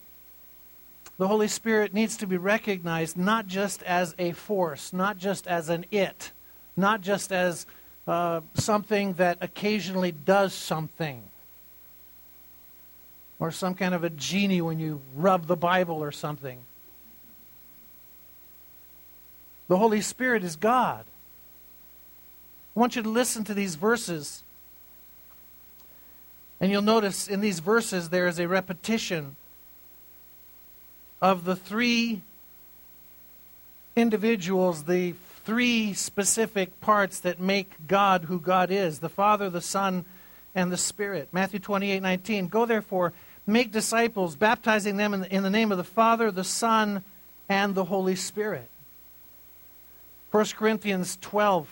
the 1.19 1.29
Holy 1.29 1.49
Spirit 1.49 1.95
needs 1.95 2.19
to 2.19 2.27
be 2.27 2.37
recognized 2.37 3.17
not 3.17 3.47
just 3.47 3.83
as 3.85 4.15
a 4.19 4.33
force, 4.33 4.93
not 4.93 5.17
just 5.17 5.47
as 5.47 5.71
an 5.71 5.87
it, 5.91 6.31
not 6.77 7.01
just 7.01 7.33
as 7.33 7.67
uh, 8.07 8.43
something 8.55 9.15
that 9.15 9.39
occasionally 9.41 10.13
does 10.13 10.53
something, 10.53 11.23
or 13.39 13.51
some 13.51 13.75
kind 13.75 13.95
of 13.95 14.05
a 14.05 14.11
genie 14.11 14.61
when 14.61 14.79
you 14.79 15.01
rub 15.15 15.47
the 15.47 15.57
Bible 15.57 16.03
or 16.03 16.13
something. 16.13 16.59
The 19.69 19.77
Holy 19.77 20.01
Spirit 20.01 20.45
is 20.45 20.57
God. 20.57 21.05
I 22.75 22.81
want 22.81 22.97
you 22.97 23.03
to 23.03 23.09
listen 23.09 23.45
to 23.45 23.55
these 23.55 23.75
verses. 23.75 24.43
And 26.61 26.71
you'll 26.71 26.83
notice 26.83 27.29
in 27.29 27.41
these 27.41 27.59
verses 27.59 28.09
there 28.09 28.27
is 28.27 28.39
a 28.39 28.49
repetition 28.49 29.37
of 31.21 31.45
the 31.45 31.57
three 31.57 32.23
individuals, 33.97 34.85
the 34.85 35.15
three 35.45 35.95
specific 35.95 36.81
parts 36.81 37.21
that 37.21 37.41
make 37.41 37.71
God 37.89 38.25
who 38.25 38.39
God 38.39 38.71
is 38.71 38.99
the 38.99 39.09
Father, 39.09 39.49
the 39.49 39.61
Son, 39.61 40.05
and 40.57 40.73
the 40.73 40.77
Spirit. 40.77 41.29
Matthew 41.31 41.61
28 41.61 42.03
19. 42.03 42.49
Go 42.49 42.67
therefore, 42.67 43.13
make 43.47 43.71
disciples, 43.71 44.35
baptizing 44.35 44.97
them 44.97 45.15
in 45.15 45.21
the, 45.21 45.33
in 45.33 45.43
the 45.45 45.51
name 45.51 45.71
of 45.71 45.79
the 45.79 45.85
Father, 45.85 46.33
the 46.33 46.43
Son, 46.43 47.05
and 47.49 47.77
the 47.77 47.85
Holy 47.85 48.17
Spirit. 48.17 48.69
1 50.33 50.47
Corinthians 50.57 51.19
12, 51.21 51.69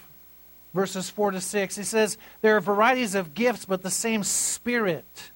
verses 0.74 1.10
4 1.10 1.32
to 1.32 1.40
6. 1.40 1.76
He 1.76 1.82
says, 1.82 2.16
There 2.42 2.56
are 2.56 2.60
varieties 2.60 3.16
of 3.16 3.34
gifts, 3.34 3.64
but 3.64 3.82
the 3.82 3.90
same 3.90 4.22
Spirit. 4.22 5.30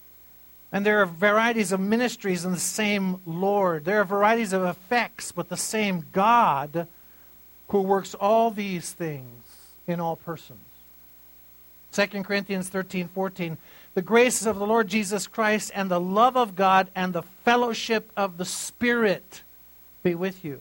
And 0.71 0.85
there 0.85 1.01
are 1.01 1.07
varieties 1.07 1.73
of 1.73 1.81
ministries 1.81 2.45
in 2.45 2.53
the 2.53 2.59
same 2.59 3.23
Lord. 3.27 3.87
There 3.87 4.01
are 4.01 4.05
varieties 4.05 4.53
of 4.53 4.63
effects, 4.63 5.33
but 5.33 5.49
the 5.49 5.57
same 5.57 6.05
God 6.13 6.87
who 7.69 7.81
works 7.81 8.15
all 8.15 8.51
these 8.51 8.93
things 8.93 9.45
in 9.87 10.01
all 10.01 10.17
persons. 10.17 10.68
2 11.93 12.07
Corinthians 12.23 12.69
13 12.69 13.09
14. 13.09 13.57
The 13.95 14.03
graces 14.03 14.47
of 14.47 14.59
the 14.59 14.67
Lord 14.67 14.89
Jesus 14.89 15.27
Christ 15.27 15.73
and 15.75 15.91
the 15.91 16.01
love 16.01 16.37
of 16.37 16.55
God 16.55 16.89
and 16.95 17.13
the 17.13 17.23
fellowship 17.23 18.11
of 18.17 18.37
the 18.37 18.45
Spirit 18.45 19.43
be 20.03 20.15
with 20.15 20.45
you. 20.45 20.61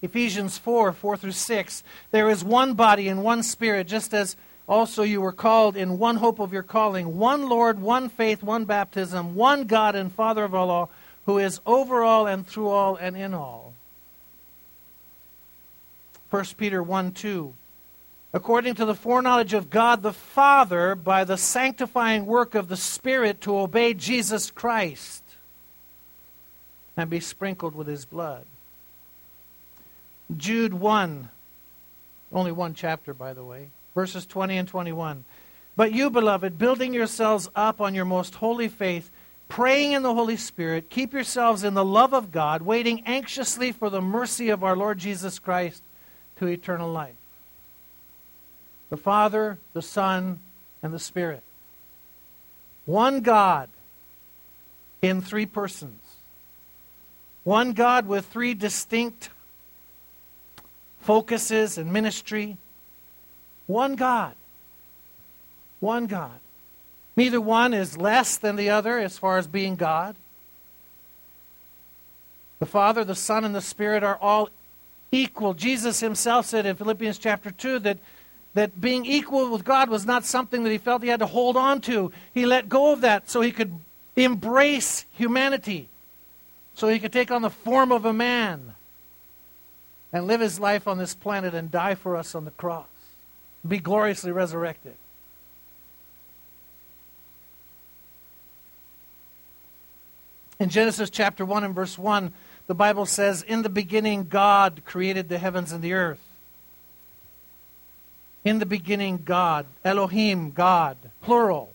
Ephesians 0.00 0.58
4 0.58 0.92
4 0.92 1.16
through 1.16 1.32
6. 1.32 1.84
There 2.10 2.28
is 2.28 2.42
one 2.42 2.74
body 2.74 3.08
and 3.08 3.22
one 3.22 3.42
Spirit, 3.42 3.86
just 3.86 4.12
as 4.12 4.36
also, 4.68 5.02
you 5.02 5.20
were 5.20 5.32
called 5.32 5.76
in 5.76 5.98
one 5.98 6.16
hope 6.16 6.38
of 6.38 6.52
your 6.52 6.62
calling, 6.62 7.18
one 7.18 7.48
Lord, 7.48 7.80
one 7.80 8.08
faith, 8.08 8.42
one 8.42 8.64
baptism, 8.64 9.34
one 9.34 9.64
God 9.64 9.96
and 9.96 10.12
Father 10.12 10.44
of 10.44 10.54
all, 10.54 10.90
who 11.26 11.38
is 11.38 11.60
over 11.66 12.02
all 12.02 12.26
and 12.26 12.46
through 12.46 12.68
all 12.68 12.96
and 12.96 13.16
in 13.16 13.34
all. 13.34 13.74
1 16.30 16.44
Peter 16.56 16.82
1 16.82 17.12
2. 17.12 17.52
According 18.32 18.74
to 18.76 18.84
the 18.84 18.94
foreknowledge 18.94 19.52
of 19.52 19.70
God 19.70 20.02
the 20.02 20.12
Father, 20.12 20.94
by 20.94 21.24
the 21.24 21.36
sanctifying 21.36 22.26
work 22.26 22.54
of 22.54 22.68
the 22.68 22.76
Spirit, 22.76 23.40
to 23.42 23.58
obey 23.58 23.94
Jesus 23.94 24.50
Christ 24.50 25.22
and 26.96 27.10
be 27.10 27.20
sprinkled 27.20 27.74
with 27.74 27.86
his 27.86 28.04
blood. 28.04 28.44
Jude 30.36 30.74
1, 30.74 31.28
only 32.32 32.52
one 32.52 32.74
chapter, 32.74 33.12
by 33.12 33.32
the 33.32 33.44
way, 33.44 33.68
verses 33.94 34.24
20 34.24 34.56
and 34.56 34.68
21. 34.68 35.24
But 35.76 35.92
you, 35.92 36.10
beloved, 36.10 36.58
building 36.58 36.94
yourselves 36.94 37.50
up 37.54 37.80
on 37.80 37.94
your 37.94 38.04
most 38.04 38.36
holy 38.36 38.68
faith, 38.68 39.10
praying 39.48 39.92
in 39.92 40.02
the 40.02 40.14
Holy 40.14 40.36
Spirit, 40.36 40.90
keep 40.90 41.12
yourselves 41.12 41.64
in 41.64 41.74
the 41.74 41.84
love 41.84 42.14
of 42.14 42.32
God, 42.32 42.62
waiting 42.62 43.02
anxiously 43.04 43.72
for 43.72 43.90
the 43.90 44.00
mercy 44.00 44.48
of 44.48 44.64
our 44.64 44.76
Lord 44.76 44.98
Jesus 44.98 45.38
Christ 45.38 45.82
to 46.36 46.46
eternal 46.46 46.90
life. 46.90 47.14
The 48.92 48.98
Father, 48.98 49.56
the 49.72 49.80
Son, 49.80 50.38
and 50.82 50.92
the 50.92 50.98
Spirit. 50.98 51.42
One 52.84 53.22
God 53.22 53.70
in 55.00 55.22
three 55.22 55.46
persons. 55.46 55.98
One 57.42 57.72
God 57.72 58.06
with 58.06 58.26
three 58.26 58.52
distinct 58.52 59.30
focuses 61.00 61.78
and 61.78 61.90
ministry. 61.90 62.58
One 63.66 63.96
God. 63.96 64.34
One 65.80 66.04
God. 66.04 66.38
Neither 67.16 67.40
one 67.40 67.72
is 67.72 67.96
less 67.96 68.36
than 68.36 68.56
the 68.56 68.68
other 68.68 68.98
as 68.98 69.16
far 69.16 69.38
as 69.38 69.46
being 69.46 69.74
God. 69.74 70.16
The 72.58 72.66
Father, 72.66 73.04
the 73.04 73.14
Son, 73.14 73.46
and 73.46 73.54
the 73.54 73.62
Spirit 73.62 74.02
are 74.02 74.18
all 74.20 74.50
equal. 75.10 75.54
Jesus 75.54 76.00
himself 76.00 76.44
said 76.44 76.66
in 76.66 76.76
Philippians 76.76 77.16
chapter 77.16 77.50
2 77.50 77.78
that, 77.78 77.96
that 78.54 78.80
being 78.80 79.06
equal 79.06 79.50
with 79.50 79.64
God 79.64 79.88
was 79.88 80.04
not 80.04 80.24
something 80.24 80.64
that 80.64 80.70
he 80.70 80.78
felt 80.78 81.02
he 81.02 81.08
had 81.08 81.20
to 81.20 81.26
hold 81.26 81.56
on 81.56 81.80
to. 81.82 82.12
He 82.34 82.44
let 82.44 82.68
go 82.68 82.92
of 82.92 83.00
that 83.00 83.30
so 83.30 83.40
he 83.40 83.52
could 83.52 83.72
embrace 84.14 85.06
humanity, 85.12 85.88
so 86.74 86.88
he 86.88 86.98
could 86.98 87.12
take 87.12 87.30
on 87.30 87.42
the 87.42 87.50
form 87.50 87.92
of 87.92 88.04
a 88.04 88.12
man 88.12 88.74
and 90.12 90.26
live 90.26 90.40
his 90.40 90.60
life 90.60 90.86
on 90.86 90.98
this 90.98 91.14
planet 91.14 91.54
and 91.54 91.70
die 91.70 91.94
for 91.94 92.16
us 92.16 92.34
on 92.34 92.44
the 92.44 92.50
cross, 92.52 92.86
be 93.66 93.78
gloriously 93.78 94.30
resurrected. 94.30 94.94
In 100.60 100.68
Genesis 100.68 101.10
chapter 101.10 101.44
1 101.44 101.64
and 101.64 101.74
verse 101.74 101.98
1, 101.98 102.32
the 102.66 102.74
Bible 102.74 103.06
says, 103.06 103.42
In 103.42 103.62
the 103.62 103.68
beginning, 103.68 104.24
God 104.28 104.82
created 104.84 105.28
the 105.28 105.38
heavens 105.38 105.72
and 105.72 105.82
the 105.82 105.94
earth. 105.94 106.20
In 108.44 108.58
the 108.58 108.66
beginning, 108.66 109.22
God. 109.24 109.66
Elohim, 109.84 110.50
God. 110.50 110.96
Plural. 111.22 111.72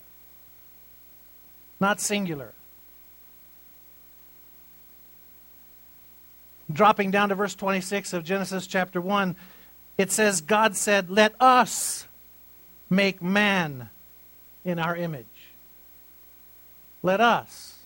Not 1.80 2.00
singular. 2.00 2.52
Dropping 6.70 7.10
down 7.10 7.30
to 7.30 7.34
verse 7.34 7.54
26 7.54 8.12
of 8.12 8.24
Genesis 8.24 8.66
chapter 8.66 9.00
1, 9.00 9.36
it 9.96 10.12
says, 10.12 10.40
God 10.42 10.76
said, 10.76 11.10
Let 11.10 11.34
us 11.40 12.06
make 12.90 13.22
man 13.22 13.88
in 14.64 14.78
our 14.78 14.94
image. 14.94 15.26
Let 17.02 17.20
us. 17.20 17.78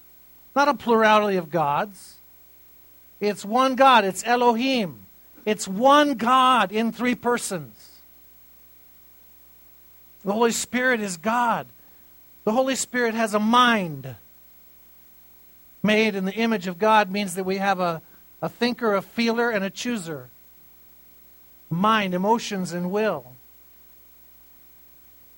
Not 0.54 0.68
a 0.68 0.74
plurality 0.74 1.36
of 1.36 1.50
gods. 1.50 2.16
It's 3.20 3.44
one 3.44 3.76
God. 3.76 4.04
It's 4.04 4.24
Elohim. 4.26 5.06
It's 5.44 5.68
one 5.68 6.14
God 6.14 6.72
in 6.72 6.92
three 6.92 7.14
persons. 7.14 7.81
The 10.24 10.32
Holy 10.32 10.52
Spirit 10.52 11.00
is 11.00 11.16
God. 11.16 11.66
The 12.44 12.52
Holy 12.52 12.76
Spirit 12.76 13.14
has 13.14 13.34
a 13.34 13.38
mind. 13.38 14.14
Made 15.82 16.14
in 16.14 16.24
the 16.24 16.34
image 16.34 16.66
of 16.66 16.78
God 16.78 17.10
means 17.10 17.34
that 17.34 17.44
we 17.44 17.58
have 17.58 17.80
a 17.80 18.02
a 18.42 18.48
thinker, 18.48 18.94
a 18.94 19.00
feeler, 19.00 19.50
and 19.50 19.64
a 19.64 19.70
chooser. 19.70 20.28
Mind, 21.70 22.12
emotions, 22.12 22.72
and 22.72 22.90
will. 22.90 23.24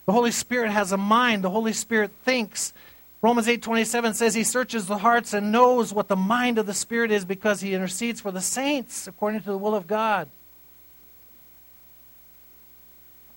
The 0.07 0.13
Holy 0.13 0.31
Spirit 0.31 0.71
has 0.71 0.91
a 0.91 0.97
mind. 0.97 1.45
The 1.45 1.51
Holy 1.51 1.75
Spirit 1.75 2.11
thinks. 2.25 2.73
Romans 3.21 3.47
8:27 3.47 4.15
says 4.15 4.35
he 4.35 4.43
searches 4.43 4.87
the 4.87 4.99
hearts 4.99 5.33
and 5.35 5.53
knows 5.53 5.93
what 5.93 6.09
the 6.09 6.17
mind 6.17 6.59
of 6.59 6.67
the 6.67 6.75
Spirit 6.75 7.11
is 7.11 7.25
because 7.25 7.61
he 7.61 7.75
intercedes 7.75 8.21
for 8.21 8.33
the 8.33 8.41
saints 8.41 9.07
according 9.07 9.41
to 9.41 9.51
the 9.51 9.59
will 9.59 9.75
of 9.75 9.87
God. 9.87 10.29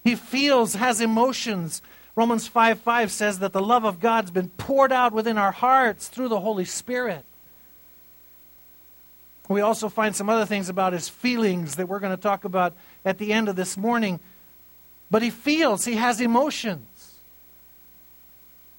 He 0.07 0.15
feels, 0.15 0.75
has 0.75 1.01
emotions. 1.01 1.81
Romans 2.15 2.47
5 2.47 2.79
5 2.79 3.11
says 3.11 3.39
that 3.39 3.51
the 3.51 3.61
love 3.61 3.83
of 3.83 3.99
God's 3.99 4.31
been 4.31 4.47
poured 4.47 4.93
out 4.93 5.11
within 5.11 5.37
our 5.37 5.51
hearts 5.51 6.07
through 6.07 6.29
the 6.29 6.39
Holy 6.39 6.63
Spirit. 6.63 7.25
We 9.49 9.59
also 9.59 9.89
find 9.89 10.15
some 10.15 10.29
other 10.29 10.45
things 10.45 10.69
about 10.69 10.93
his 10.93 11.09
feelings 11.09 11.75
that 11.75 11.89
we're 11.89 11.99
going 11.99 12.15
to 12.15 12.21
talk 12.21 12.45
about 12.45 12.73
at 13.03 13.17
the 13.17 13.33
end 13.33 13.49
of 13.49 13.57
this 13.57 13.75
morning. 13.75 14.21
But 15.11 15.23
he 15.23 15.29
feels, 15.29 15.83
he 15.83 15.95
has 15.95 16.21
emotions. 16.21 17.15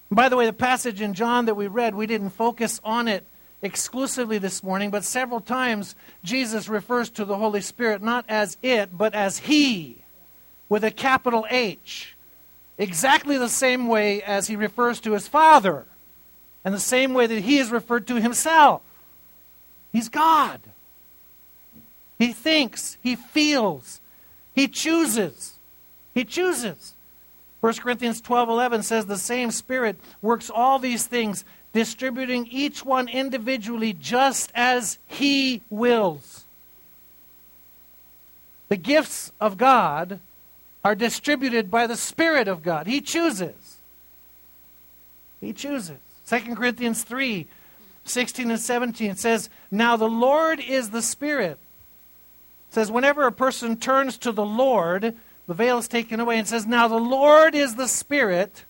By 0.09 0.29
the 0.29 0.35
way, 0.35 0.47
the 0.47 0.51
passage 0.51 0.99
in 0.99 1.13
John 1.13 1.45
that 1.45 1.53
we 1.53 1.67
read, 1.67 1.93
we 1.93 2.07
didn't 2.07 2.31
focus 2.31 2.81
on 2.83 3.07
it 3.07 3.23
exclusively 3.61 4.39
this 4.39 4.63
morning, 4.63 4.89
but 4.89 5.03
several 5.03 5.41
times 5.41 5.93
Jesus 6.23 6.67
refers 6.67 7.07
to 7.11 7.23
the 7.23 7.37
Holy 7.37 7.61
Spirit 7.61 8.01
not 8.01 8.25
as 8.27 8.57
it, 8.63 8.97
but 8.97 9.13
as 9.13 9.37
He, 9.37 9.99
with 10.69 10.83
a 10.83 10.91
capital 10.91 11.45
H. 11.49 12.15
Exactly 12.77 13.37
the 13.37 13.49
same 13.49 13.87
way 13.87 14.23
as 14.23 14.47
he 14.47 14.55
refers 14.55 15.01
to 15.01 15.11
his 15.11 15.27
Father, 15.27 15.85
and 16.63 16.73
the 16.73 16.79
same 16.79 17.13
way 17.13 17.27
that 17.27 17.41
he 17.41 17.57
is 17.57 17.71
referred 17.71 18.07
to 18.07 18.21
himself. 18.21 18.81
He's 19.91 20.07
God. 20.07 20.61
He 22.17 22.31
thinks, 22.31 22.97
he 23.01 23.15
feels, 23.15 23.99
he 24.53 24.67
chooses. 24.67 25.53
He 26.13 26.25
chooses. 26.25 26.93
1 27.61 27.73
Corinthians 27.75 28.21
12 28.21 28.49
11 28.49 28.83
says, 28.83 29.05
The 29.05 29.17
same 29.17 29.51
Spirit 29.51 29.97
works 30.21 30.49
all 30.49 30.79
these 30.79 31.05
things, 31.05 31.43
distributing 31.73 32.47
each 32.47 32.83
one 32.83 33.07
individually 33.07 33.93
just 33.93 34.51
as 34.55 34.97
He 35.07 35.61
wills. 35.69 36.45
The 38.69 38.77
gifts 38.77 39.31
of 39.39 39.57
God 39.57 40.19
are 40.83 40.95
distributed 40.95 41.69
by 41.69 41.87
the 41.87 41.97
Spirit 41.97 42.47
of 42.47 42.63
God. 42.63 42.87
He 42.87 43.01
chooses. 43.01 43.77
He 45.41 45.53
chooses. 45.53 45.97
2 46.27 46.55
Corinthians 46.55 47.03
3 47.03 47.47
16 48.05 48.49
and 48.49 48.59
17 48.59 49.15
says, 49.15 49.49
Now 49.69 49.95
the 49.95 50.09
Lord 50.09 50.59
is 50.59 50.89
the 50.89 51.01
Spirit. 51.01 51.59
It 52.69 52.73
says, 52.73 52.91
whenever 52.91 53.27
a 53.27 53.31
person 53.31 53.77
turns 53.77 54.17
to 54.19 54.31
the 54.31 54.45
Lord, 54.45 55.15
the 55.47 55.53
veil 55.53 55.77
is 55.77 55.87
taken 55.87 56.19
away 56.19 56.39
and 56.39 56.47
says, 56.47 56.65
Now 56.65 56.87
the 56.87 56.95
Lord 56.95 57.55
is 57.55 57.75
the 57.75 57.87
Spirit, 57.87 58.65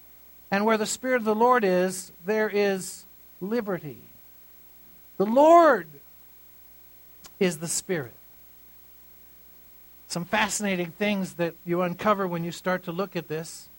and 0.51 0.65
where 0.65 0.77
the 0.77 0.85
Spirit 0.85 1.17
of 1.17 1.25
the 1.25 1.35
Lord 1.35 1.63
is, 1.63 2.11
there 2.25 2.49
is 2.49 3.05
liberty. 3.39 3.97
The 5.17 5.25
Lord 5.25 5.87
is 7.39 7.59
the 7.59 7.67
Spirit. 7.67 8.13
Some 10.09 10.25
fascinating 10.25 10.91
things 10.91 11.35
that 11.35 11.53
you 11.65 11.83
uncover 11.83 12.27
when 12.27 12.43
you 12.43 12.51
start 12.51 12.83
to 12.85 12.91
look 12.91 13.15
at 13.15 13.27
this. 13.27 13.69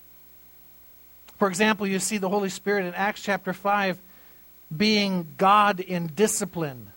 For 1.39 1.49
example, 1.49 1.89
you 1.89 1.99
see 1.99 2.19
the 2.19 2.29
Holy 2.29 2.49
Spirit 2.49 2.85
in 2.87 2.95
Acts 2.95 3.23
chapter 3.23 3.53
5 3.53 3.99
being 4.75 5.27
God 5.39 5.81
in 5.81 6.07
discipline. 6.07 6.93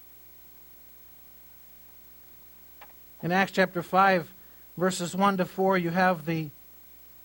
In 3.24 3.32
Acts 3.32 3.54
chapter 3.54 3.82
5, 3.82 4.30
verses 4.78 5.16
1 5.16 5.38
to 5.38 5.46
4, 5.46 5.80
you 5.80 5.90
have 5.90 6.26
the 6.28 6.50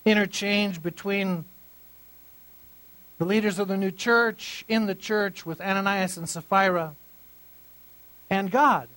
interchange 0.03 0.81
between 0.81 1.45
the 3.19 3.25
leaders 3.25 3.59
of 3.59 3.67
the 3.67 3.77
new 3.77 3.91
church 3.91 4.65
in 4.67 4.87
the 4.87 4.95
church 4.95 5.45
with 5.45 5.61
Ananias 5.61 6.17
and 6.17 6.27
Sapphira 6.27 6.95
and 8.31 8.49
God. 8.49 8.87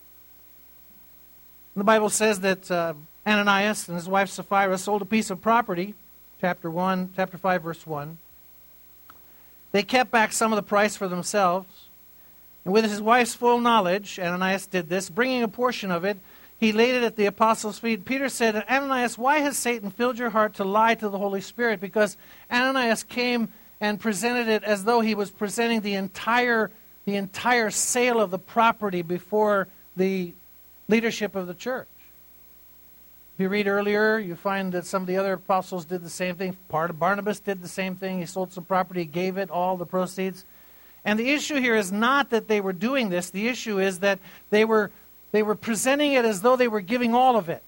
The 1.75 1.85
Bible 1.85 2.11
says 2.11 2.41
that 2.41 2.71
uh, 2.71 2.93
Ananias 3.27 3.89
and 3.89 3.97
his 3.97 4.07
wife 4.07 4.29
Sapphira 4.29 4.77
sold 4.77 5.01
a 5.01 5.07
piece 5.07 5.31
of 5.31 5.41
property, 5.41 5.95
chapter 6.39 6.71
1, 6.71 7.15
chapter 7.17 7.39
5, 7.39 7.63
verse 7.63 7.87
1. 7.87 8.19
They 9.73 9.83
kept 9.83 10.11
back 10.11 10.35
some 10.35 10.53
of 10.53 10.57
the 10.57 10.63
price 10.63 10.97
for 10.97 11.09
themselves. 11.09 11.87
And 12.67 12.75
with 12.75 12.85
his 12.85 13.01
wife's 13.01 13.35
full 13.35 13.59
knowledge, 13.59 14.19
Ananias 14.19 14.67
did 14.67 14.91
this, 14.91 15.09
bringing 15.09 15.43
a 15.43 15.49
portion 15.49 15.91
of 15.91 16.05
it, 16.05 16.19
he 16.61 16.73
laid 16.73 16.95
it 16.95 17.03
at 17.03 17.17
the 17.17 17.25
apostles' 17.25 17.79
feet. 17.79 18.05
Peter 18.05 18.29
said, 18.29 18.55
Ananias, 18.55 19.17
why 19.17 19.39
has 19.39 19.57
Satan 19.57 19.91
filled 19.91 20.19
your 20.19 20.31
heart 20.31 20.55
to 20.55 20.65
lie 20.65 20.95
to 20.95 21.09
the 21.09 21.19
Holy 21.19 21.41
Spirit? 21.41 21.81
Because 21.81 22.19
Ananias 22.51 23.03
came 23.03 23.49
and 23.81 23.99
presented 23.99 24.47
it 24.47 24.63
as 24.63 24.85
though 24.85 25.01
he 25.01 25.15
was 25.15 25.31
presenting 25.31 25.81
the 25.81 25.95
entire, 25.95 26.71
the 27.07 27.17
entire 27.17 27.71
sale 27.71 28.21
of 28.21 28.31
the 28.31 28.39
property 28.39 29.01
before 29.01 29.69
the 29.97 30.35
leadership 30.89 31.35
of 31.35 31.47
the 31.47 31.55
church. 31.55 31.89
If 33.35 33.41
you 33.41 33.49
read 33.49 33.67
earlier, 33.67 34.19
you 34.19 34.37
find 34.37 34.73
that 34.73 34.85
some 34.85 35.03
of 35.03 35.09
the 35.09 35.17
other 35.17 35.35
apostles 35.35 35.87
did 35.87 36.03
the 36.03 36.11
same 36.11 36.37
thing. 36.37 36.57
Part 36.69 36.91
of 36.91 36.99
Barnabas 36.99 37.41
did 37.41 37.63
the 37.63 37.69
same 37.69 37.97
thing. 37.97 38.19
He 38.19 38.27
sold 38.27 38.53
some 38.53 38.65
property, 38.65 39.05
gave 39.05 39.39
it 39.39 39.51
all 39.51 39.77
the 39.77 39.87
proceeds. 39.87 40.45
And 41.05 41.19
the 41.19 41.31
issue 41.31 41.57
here 41.57 41.75
is 41.75 41.91
not 41.91 42.31
that 42.31 42.49
they 42.49 42.61
were 42.61 42.73
doing 42.73 43.09
this. 43.09 43.31
The 43.31 43.49
issue 43.49 43.81
is 43.81 44.01
that 44.01 44.19
they 44.51 44.65
were 44.65 44.91
they 45.33 45.43
were 45.43 45.55
presenting 45.55 46.13
it 46.13 46.27
as 46.27 46.43
though 46.43 46.57
they 46.57 46.69
were 46.69 46.83
giving 46.83 47.15
all 47.15 47.37
of 47.37 47.49
it. 47.49 47.63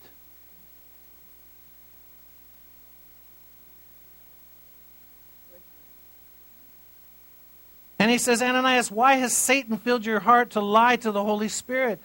And 7.98 8.10
he 8.10 8.18
says, 8.18 8.42
Ananias, 8.42 8.90
why 8.90 9.14
has 9.14 9.34
Satan 9.34 9.78
filled 9.78 10.04
your 10.04 10.20
heart 10.20 10.50
to 10.50 10.60
lie 10.60 10.96
to 10.96 11.10
the 11.10 11.24
Holy 11.24 11.48
Spirit 11.48 11.98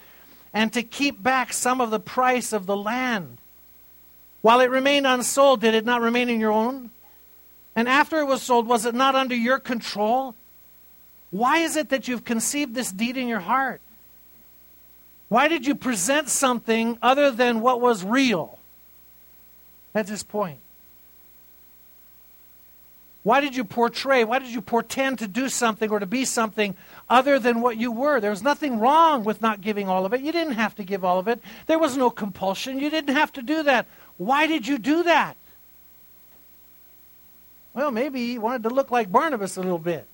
and 0.54 0.72
to 0.74 0.84
keep 0.84 1.22
back 1.22 1.54
some 1.54 1.82
of 1.82 1.92
the 1.92 2.00
price 2.00 2.54
of 2.54 2.66
the 2.66 2.78
land? 2.78 3.38
While 4.42 4.62
it 4.62 4.70
remained 4.70 5.06
unsold, 5.06 5.62
did 5.62 5.76
it 5.76 5.86
not 5.86 6.02
remain 6.02 6.30
in 6.30 6.40
your 6.40 6.52
own? 6.52 6.92
And 7.76 7.88
after 7.88 8.20
it 8.20 8.26
was 8.26 8.42
sold, 8.42 8.68
was 8.68 8.86
it 8.86 8.96
not 8.96 9.16
under 9.16 9.36
your 9.36 9.60
control? 9.60 10.36
Why 11.32 11.60
is 11.60 11.76
it 11.76 11.90
that 11.90 12.08
you've 12.08 12.26
conceived 12.26 12.74
this 12.74 12.92
deed 12.92 13.18
in 13.18 13.28
your 13.28 13.40
heart? 13.40 13.82
Why 15.28 15.48
did 15.48 15.68
you 15.68 15.76
present 15.76 16.30
something 16.30 16.98
other 17.02 17.30
than 17.30 17.62
what 17.62 17.80
was 17.80 18.04
real? 18.04 18.58
That's 19.94 20.10
his 20.10 20.24
point. 20.24 20.60
Why 23.24 23.42
did 23.42 23.56
you 23.56 23.66
portray, 23.66 24.24
why 24.24 24.40
did 24.40 24.50
you 24.50 24.62
portend 24.62 25.20
to 25.20 25.28
do 25.28 25.50
something 25.50 25.92
or 25.92 26.00
to 26.00 26.06
be 26.06 26.24
something 26.24 26.76
other 27.10 27.38
than 27.38 27.62
what 27.62 27.78
you 27.78 27.92
were? 27.92 28.22
There 28.22 28.30
was 28.30 28.42
nothing 28.42 28.80
wrong 28.80 29.24
with 29.24 29.42
not 29.42 29.62
giving 29.62 29.90
all 29.90 30.06
of 30.06 30.14
it. 30.14 30.22
You 30.22 30.32
didn't 30.32 30.54
have 30.54 30.76
to 30.76 30.84
give 30.84 31.04
all 31.04 31.20
of 31.20 31.28
it. 31.28 31.42
There 31.68 31.80
was 31.80 31.98
no 31.98 32.10
compulsion. 32.10 32.80
You 32.80 32.90
didn't 32.90 33.16
have 33.16 33.34
to 33.34 33.42
do 33.42 33.64
that. 33.64 33.88
Why 34.18 34.48
did 34.48 34.68
you 34.68 34.78
do 34.78 35.04
that? 35.04 35.36
Well, 37.74 37.92
maybe 37.92 38.26
he 38.28 38.38
wanted 38.38 38.64
to 38.64 38.70
look 38.70 38.90
like 38.90 39.12
Barnabas 39.12 39.58
a 39.58 39.62
little 39.62 39.78
bit. 39.78 40.08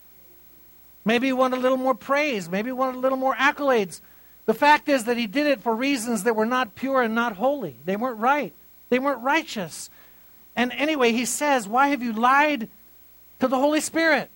Maybe 1.05 1.27
he 1.27 1.33
wanted 1.33 1.59
a 1.59 1.61
little 1.61 1.77
more 1.77 1.95
praise. 1.95 2.49
Maybe 2.49 2.69
he 2.69 2.73
wanted 2.73 2.97
a 2.97 2.99
little 2.99 3.17
more 3.17 3.35
accolades. 3.35 4.01
The 4.45 4.53
fact 4.55 4.89
is 4.89 5.05
that 5.05 5.17
he 5.17 5.27
did 5.27 5.47
it 5.47 5.61
for 5.61 5.75
reasons 5.75 6.23
that 6.23 6.35
were 6.35 6.45
not 6.45 6.75
pure 6.75 7.01
and 7.01 7.13
not 7.13 7.33
holy. 7.33 7.75
They 7.85 7.95
weren't 7.95 8.19
right. 8.19 8.53
They 8.89 8.99
weren't 8.99 9.21
righteous. 9.21 9.89
And 10.55 10.71
anyway, 10.71 11.11
he 11.11 11.25
says, 11.25 11.67
Why 11.67 11.89
have 11.89 12.01
you 12.01 12.13
lied 12.13 12.67
to 13.39 13.47
the 13.47 13.57
Holy 13.57 13.81
Spirit? 13.81 14.29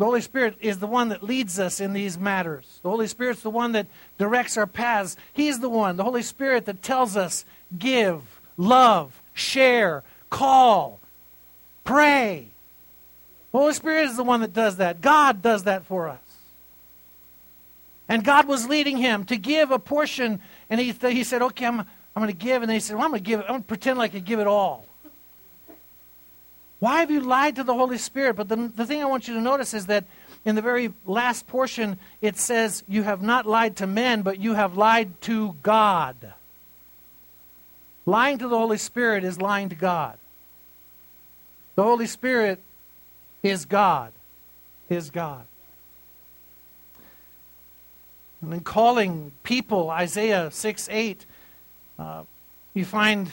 The 0.00 0.06
Holy 0.06 0.22
Spirit 0.22 0.56
is 0.62 0.78
the 0.78 0.86
one 0.86 1.10
that 1.10 1.22
leads 1.22 1.58
us 1.58 1.78
in 1.78 1.92
these 1.92 2.18
matters. 2.18 2.80
The 2.82 2.88
Holy 2.88 3.06
Spirit's 3.06 3.42
the 3.42 3.50
one 3.50 3.72
that 3.72 3.86
directs 4.16 4.56
our 4.56 4.66
paths. 4.66 5.14
He's 5.34 5.60
the 5.60 5.68
one, 5.68 5.96
the 5.96 6.04
Holy 6.04 6.22
Spirit, 6.22 6.64
that 6.64 6.82
tells 6.82 7.18
us 7.18 7.44
give, 7.78 8.22
love, 8.56 9.20
share, 9.34 10.02
call, 10.30 11.00
pray. 11.84 12.48
The 13.52 13.58
Holy 13.58 13.74
Spirit 13.74 14.08
is 14.08 14.16
the 14.16 14.24
one 14.24 14.40
that 14.40 14.54
does 14.54 14.76
that. 14.76 15.02
God 15.02 15.42
does 15.42 15.64
that 15.64 15.84
for 15.84 16.08
us. 16.08 16.18
And 18.08 18.24
God 18.24 18.48
was 18.48 18.68
leading 18.68 18.96
him 18.96 19.24
to 19.26 19.36
give 19.36 19.70
a 19.70 19.78
portion. 19.78 20.40
And 20.70 20.80
he, 20.80 20.92
he 20.92 21.24
said, 21.24 21.42
Okay, 21.42 21.66
I'm, 21.66 21.80
I'm 21.80 21.86
going 22.16 22.28
to 22.28 22.32
give. 22.32 22.62
And 22.62 22.70
they 22.70 22.80
said, 22.80 22.96
Well, 22.96 23.04
I'm 23.04 23.10
going 23.10 23.22
to 23.22 23.28
give. 23.28 23.40
I'm 23.40 23.46
going 23.46 23.62
to 23.62 23.68
pretend 23.68 23.98
like 23.98 24.14
I 24.14 24.18
give 24.18 24.40
it 24.40 24.46
all. 24.46 24.86
Why 26.80 27.00
have 27.00 27.10
you 27.10 27.20
lied 27.20 27.56
to 27.56 27.64
the 27.64 27.74
Holy 27.74 27.98
Spirit? 27.98 28.36
But 28.36 28.48
the, 28.48 28.56
the 28.74 28.86
thing 28.86 29.02
I 29.02 29.06
want 29.06 29.28
you 29.28 29.34
to 29.34 29.40
notice 29.40 29.74
is 29.74 29.86
that 29.86 30.04
in 30.44 30.54
the 30.54 30.62
very 30.62 30.92
last 31.06 31.46
portion, 31.46 31.98
it 32.22 32.38
says, 32.38 32.82
You 32.88 33.02
have 33.02 33.22
not 33.22 33.46
lied 33.46 33.76
to 33.76 33.86
men, 33.86 34.22
but 34.22 34.40
you 34.40 34.54
have 34.54 34.76
lied 34.76 35.20
to 35.22 35.56
God. 35.62 36.16
Lying 38.06 38.38
to 38.38 38.48
the 38.48 38.58
Holy 38.58 38.78
Spirit 38.78 39.24
is 39.24 39.40
lying 39.40 39.68
to 39.68 39.74
God. 39.74 40.16
The 41.76 41.82
Holy 41.82 42.06
Spirit 42.06 42.60
is 43.42 43.66
God. 43.66 44.12
Is 44.88 45.10
God. 45.10 45.44
And 48.42 48.54
in 48.54 48.60
calling 48.60 49.32
people, 49.42 49.90
Isaiah 49.90 50.50
6 50.50 50.88
8, 50.90 51.26
uh, 51.98 52.22
you 52.72 52.86
find 52.86 53.30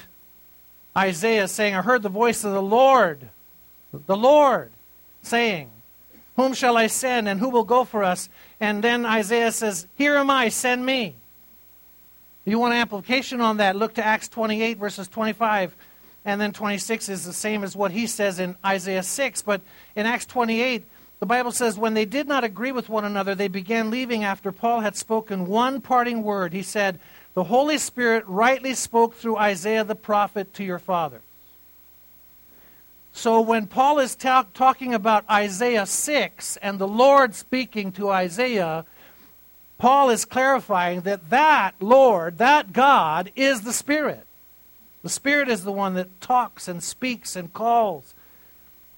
Isaiah 0.96 1.48
saying, 1.48 1.76
I 1.76 1.82
heard 1.82 2.04
the 2.04 2.10
voice 2.10 2.44
of 2.44 2.52
the 2.52 2.62
Lord, 2.62 3.30
the 3.92 4.18
Lord, 4.18 4.72
saying, 5.22 5.70
Whom 6.36 6.54
shall 6.54 6.78
I 6.78 6.88
send, 6.88 7.28
and 7.28 7.40
who 7.40 7.50
will 7.50 7.64
go 7.64 7.84
for 7.84 8.04
us? 8.04 8.30
And 8.60 8.84
then 8.84 9.06
Isaiah 9.06 9.52
says, 9.52 9.88
Here 9.96 10.16
am 10.16 10.30
I, 10.30 10.50
send 10.50 10.86
me. 10.86 11.16
You 12.46 12.60
want 12.60 12.74
an 12.74 12.80
application 12.80 13.42
on 13.42 13.58
that? 13.58 13.76
Look 13.76 13.96
to 13.96 14.06
Acts 14.06 14.28
28, 14.30 14.78
verses 14.78 15.08
25 15.08 15.76
and 16.28 16.42
then 16.42 16.52
26 16.52 17.08
is 17.08 17.24
the 17.24 17.32
same 17.32 17.64
as 17.64 17.74
what 17.74 17.92
he 17.92 18.06
says 18.06 18.38
in 18.38 18.58
Isaiah 18.64 19.02
6. 19.02 19.42
But 19.44 19.62
in 19.96 20.06
Acts 20.06 20.26
28, 20.26 20.84
the 21.22 21.26
Bible 21.26 21.54
says, 21.54 21.78
When 21.78 21.94
they 21.94 22.04
did 22.04 22.28
not 22.28 22.44
agree 22.44 22.74
with 22.74 22.90
one 22.90 23.06
another, 23.06 23.34
they 23.34 23.48
began 23.48 23.90
leaving 23.90 24.26
after 24.26 24.52
Paul 24.52 24.82
had 24.82 24.98
spoken 24.98 25.48
one 25.48 25.80
parting 25.80 26.24
word. 26.24 26.52
He 26.52 26.64
said, 26.64 27.00
The 27.34 27.46
Holy 27.46 27.78
Spirit 27.78 28.26
rightly 28.28 28.74
spoke 28.74 29.16
through 29.16 29.38
Isaiah 29.38 29.86
the 29.86 29.96
prophet 29.96 30.54
to 30.56 30.66
your 30.66 30.80
father. 30.80 31.22
So 33.18 33.42
when 33.42 33.66
Paul 33.66 33.98
is 33.98 34.14
ta- 34.14 34.46
talking 34.54 34.94
about 34.94 35.28
Isaiah 35.28 35.88
6 35.88 36.58
and 36.58 36.78
the 36.78 36.88
Lord 36.88 37.34
speaking 37.34 37.92
to 37.94 38.12
Isaiah, 38.12 38.86
Paul 39.80 40.12
is 40.12 40.24
clarifying 40.24 41.02
that 41.02 41.32
that 41.32 41.74
Lord, 41.80 42.38
that 42.38 42.74
God, 42.74 43.32
is 43.36 43.62
the 43.62 43.74
Spirit. 43.74 44.24
The 45.02 45.10
Spirit 45.10 45.50
is 45.50 45.64
the 45.64 45.72
one 45.72 45.96
that 45.96 46.22
talks 46.22 46.68
and 46.68 46.84
speaks 46.84 47.36
and 47.36 47.52
calls. 47.52 48.14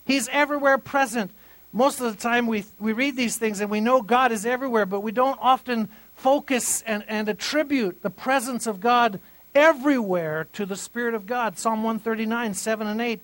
He's 0.05 0.27
everywhere 0.33 0.77
present 0.77 1.31
most 1.71 2.01
of 2.01 2.13
the 2.13 2.21
time 2.21 2.45
we, 2.45 2.65
we 2.77 2.91
read 2.91 3.15
these 3.15 3.37
things 3.37 3.61
and 3.61 3.71
we 3.71 3.79
know 3.79 4.01
God 4.01 4.33
is 4.33 4.45
everywhere, 4.45 4.85
but 4.85 4.99
we 4.99 5.13
don't 5.13 5.39
often 5.41 5.87
focus 6.15 6.81
and, 6.81 7.05
and 7.07 7.29
attribute 7.29 8.01
the 8.01 8.09
presence 8.09 8.67
of 8.67 8.81
God 8.81 9.21
everywhere 9.55 10.45
to 10.51 10.65
the 10.65 10.75
Spirit 10.75 11.13
of 11.13 11.25
God. 11.25 11.57
Psalm 11.57 11.83
139, 11.83 12.53
7 12.53 12.85
and 12.85 12.99
8 12.99 13.21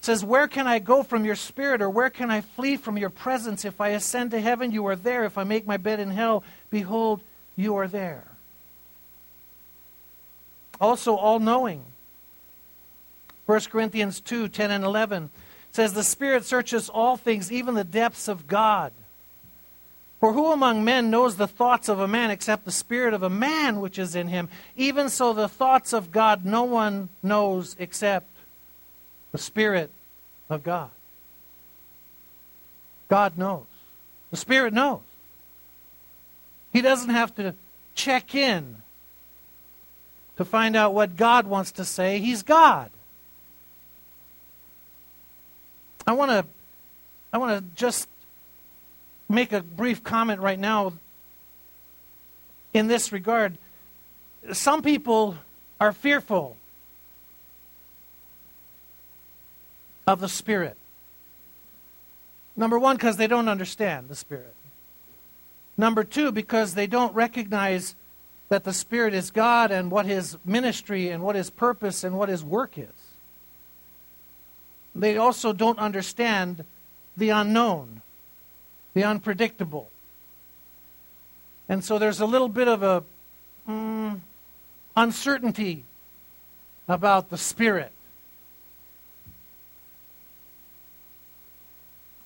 says, 0.00 0.24
Where 0.24 0.48
can 0.48 0.66
I 0.66 0.78
go 0.78 1.02
from 1.02 1.24
your 1.24 1.34
Spirit, 1.34 1.82
or 1.82 1.90
where 1.90 2.10
can 2.10 2.30
I 2.30 2.40
flee 2.40 2.76
from 2.76 2.96
your 2.96 3.10
presence? 3.10 3.64
If 3.64 3.80
I 3.80 3.88
ascend 3.88 4.30
to 4.32 4.40
heaven, 4.40 4.72
you 4.72 4.86
are 4.86 4.96
there. 4.96 5.24
If 5.24 5.38
I 5.38 5.44
make 5.44 5.66
my 5.66 5.76
bed 5.76 6.00
in 6.00 6.10
hell, 6.10 6.44
behold, 6.70 7.20
you 7.56 7.76
are 7.76 7.88
there. 7.88 8.24
Also, 10.80 11.16
all 11.16 11.40
knowing. 11.40 11.82
1 13.46 13.60
Corinthians 13.70 14.20
2, 14.20 14.48
10 14.48 14.70
and 14.70 14.84
11 14.84 15.30
says, 15.72 15.92
The 15.92 16.04
Spirit 16.04 16.44
searches 16.44 16.88
all 16.88 17.16
things, 17.16 17.50
even 17.50 17.74
the 17.74 17.84
depths 17.84 18.28
of 18.28 18.46
God. 18.46 18.92
For 20.20 20.32
who 20.32 20.52
among 20.52 20.84
men 20.84 21.10
knows 21.10 21.36
the 21.36 21.46
thoughts 21.46 21.88
of 21.88 22.00
a 22.00 22.08
man 22.08 22.30
except 22.30 22.64
the 22.64 22.72
spirit 22.72 23.14
of 23.14 23.22
a 23.22 23.30
man 23.30 23.80
which 23.80 23.98
is 23.98 24.16
in 24.16 24.28
him? 24.28 24.48
Even 24.76 25.08
so, 25.08 25.32
the 25.32 25.48
thoughts 25.48 25.92
of 25.92 26.10
God 26.10 26.44
no 26.44 26.64
one 26.64 27.08
knows 27.22 27.76
except 27.78 28.26
the 29.32 29.38
Spirit 29.38 29.90
of 30.48 30.62
God. 30.62 30.90
God 33.08 33.38
knows. 33.38 33.64
The 34.30 34.36
Spirit 34.36 34.72
knows. 34.72 35.00
He 36.72 36.82
doesn't 36.82 37.10
have 37.10 37.34
to 37.36 37.54
check 37.94 38.34
in 38.34 38.76
to 40.36 40.44
find 40.44 40.76
out 40.76 40.94
what 40.94 41.16
God 41.16 41.46
wants 41.46 41.72
to 41.72 41.84
say. 41.84 42.18
He's 42.18 42.42
God. 42.42 42.90
I 46.06 46.12
want 46.12 46.30
to 46.30 46.44
I 47.32 47.38
want 47.38 47.58
to 47.58 47.74
just 47.74 48.08
make 49.28 49.52
a 49.52 49.62
brief 49.62 50.02
comment 50.02 50.40
right 50.40 50.58
now 50.58 50.92
in 52.72 52.86
this 52.86 53.12
regard. 53.12 53.58
Some 54.52 54.82
people 54.82 55.36
are 55.80 55.92
fearful 55.92 56.56
of 60.08 60.20
the 60.20 60.28
Spirit. 60.28 60.76
Number 62.56 62.78
one, 62.78 62.96
because 62.96 63.16
they 63.16 63.26
don't 63.26 63.48
understand 63.48 64.08
the 64.08 64.16
Spirit. 64.16 64.54
Number 65.76 66.02
two, 66.02 66.32
because 66.32 66.74
they 66.74 66.88
don't 66.88 67.14
recognize 67.14 67.94
that 68.48 68.64
the 68.64 68.72
Spirit 68.72 69.14
is 69.14 69.30
God 69.30 69.70
and 69.70 69.90
what 69.90 70.06
His 70.06 70.36
ministry 70.44 71.08
and 71.08 71.22
what 71.22 71.36
His 71.36 71.50
purpose 71.50 72.02
and 72.02 72.18
what 72.18 72.28
His 72.28 72.42
work 72.42 72.76
is 72.76 72.88
they 74.98 75.16
also 75.16 75.52
don't 75.52 75.78
understand 75.78 76.64
the 77.16 77.30
unknown, 77.30 78.02
the 78.94 79.04
unpredictable. 79.04 79.88
And 81.68 81.84
so 81.84 81.98
there's 81.98 82.20
a 82.20 82.26
little 82.26 82.48
bit 82.48 82.68
of 82.68 82.82
a 82.82 83.04
mm, 83.68 84.18
uncertainty 84.96 85.84
about 86.88 87.30
the 87.30 87.38
Spirit. 87.38 87.92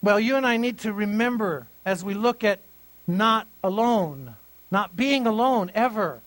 Well, 0.02 0.18
you 0.18 0.36
and 0.36 0.46
I 0.46 0.56
need 0.56 0.78
to 0.80 0.92
remember 0.92 1.66
as 1.84 2.04
we 2.04 2.14
look 2.14 2.42
at 2.42 2.58
not 3.06 3.46
alone, 3.62 4.34
not 4.70 4.96
being 4.96 5.26
alone 5.26 5.70
ever, 5.74 6.20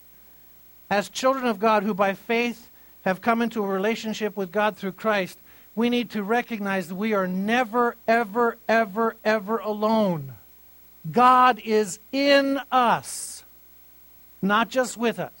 as 0.88 1.08
children 1.08 1.46
of 1.46 1.58
God 1.58 1.82
who 1.82 1.92
by 1.92 2.14
faith 2.14 2.70
have 3.04 3.20
come 3.20 3.42
into 3.42 3.62
a 3.62 3.66
relationship 3.66 4.36
with 4.36 4.50
God 4.50 4.76
through 4.76 4.92
Christ, 4.92 5.38
we 5.74 5.90
need 5.90 6.10
to 6.10 6.22
recognize 6.22 6.88
that 6.88 6.94
we 6.94 7.12
are 7.12 7.28
never, 7.28 7.96
ever, 8.08 8.56
ever, 8.68 9.14
ever 9.24 9.58
alone. 9.58 10.32
God 11.12 11.60
is 11.64 11.98
in 12.12 12.58
us, 12.72 13.44
not 14.40 14.70
just 14.70 14.96
with 14.96 15.18
us. 15.18 15.32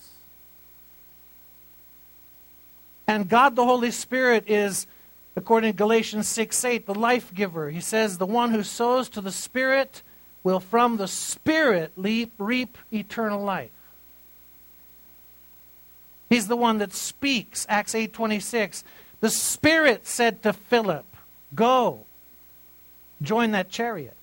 And 3.08 3.28
God 3.28 3.56
the 3.56 3.64
Holy 3.64 3.90
Spirit 3.90 4.44
is, 4.48 4.86
according 5.36 5.72
to 5.72 5.76
Galatians 5.76 6.26
6 6.28 6.64
8, 6.64 6.86
the 6.86 6.94
life 6.94 7.32
giver. 7.32 7.70
He 7.70 7.80
says, 7.80 8.18
The 8.18 8.26
one 8.26 8.50
who 8.50 8.62
sows 8.62 9.08
to 9.10 9.20
the 9.20 9.32
Spirit 9.32 10.02
will 10.42 10.60
from 10.60 10.96
the 10.96 11.08
Spirit 11.08 11.92
leap, 11.96 12.32
reap 12.38 12.78
eternal 12.92 13.42
life. 13.42 13.70
He's 16.28 16.48
the 16.48 16.56
one 16.56 16.78
that 16.78 16.92
speaks, 16.92 17.66
Acts 17.68 17.94
8:26. 17.94 18.82
The 19.20 19.30
Spirit 19.30 20.06
said 20.06 20.42
to 20.42 20.52
Philip, 20.52 21.06
"Go. 21.54 22.04
Join 23.22 23.52
that 23.52 23.70
chariot." 23.70 24.16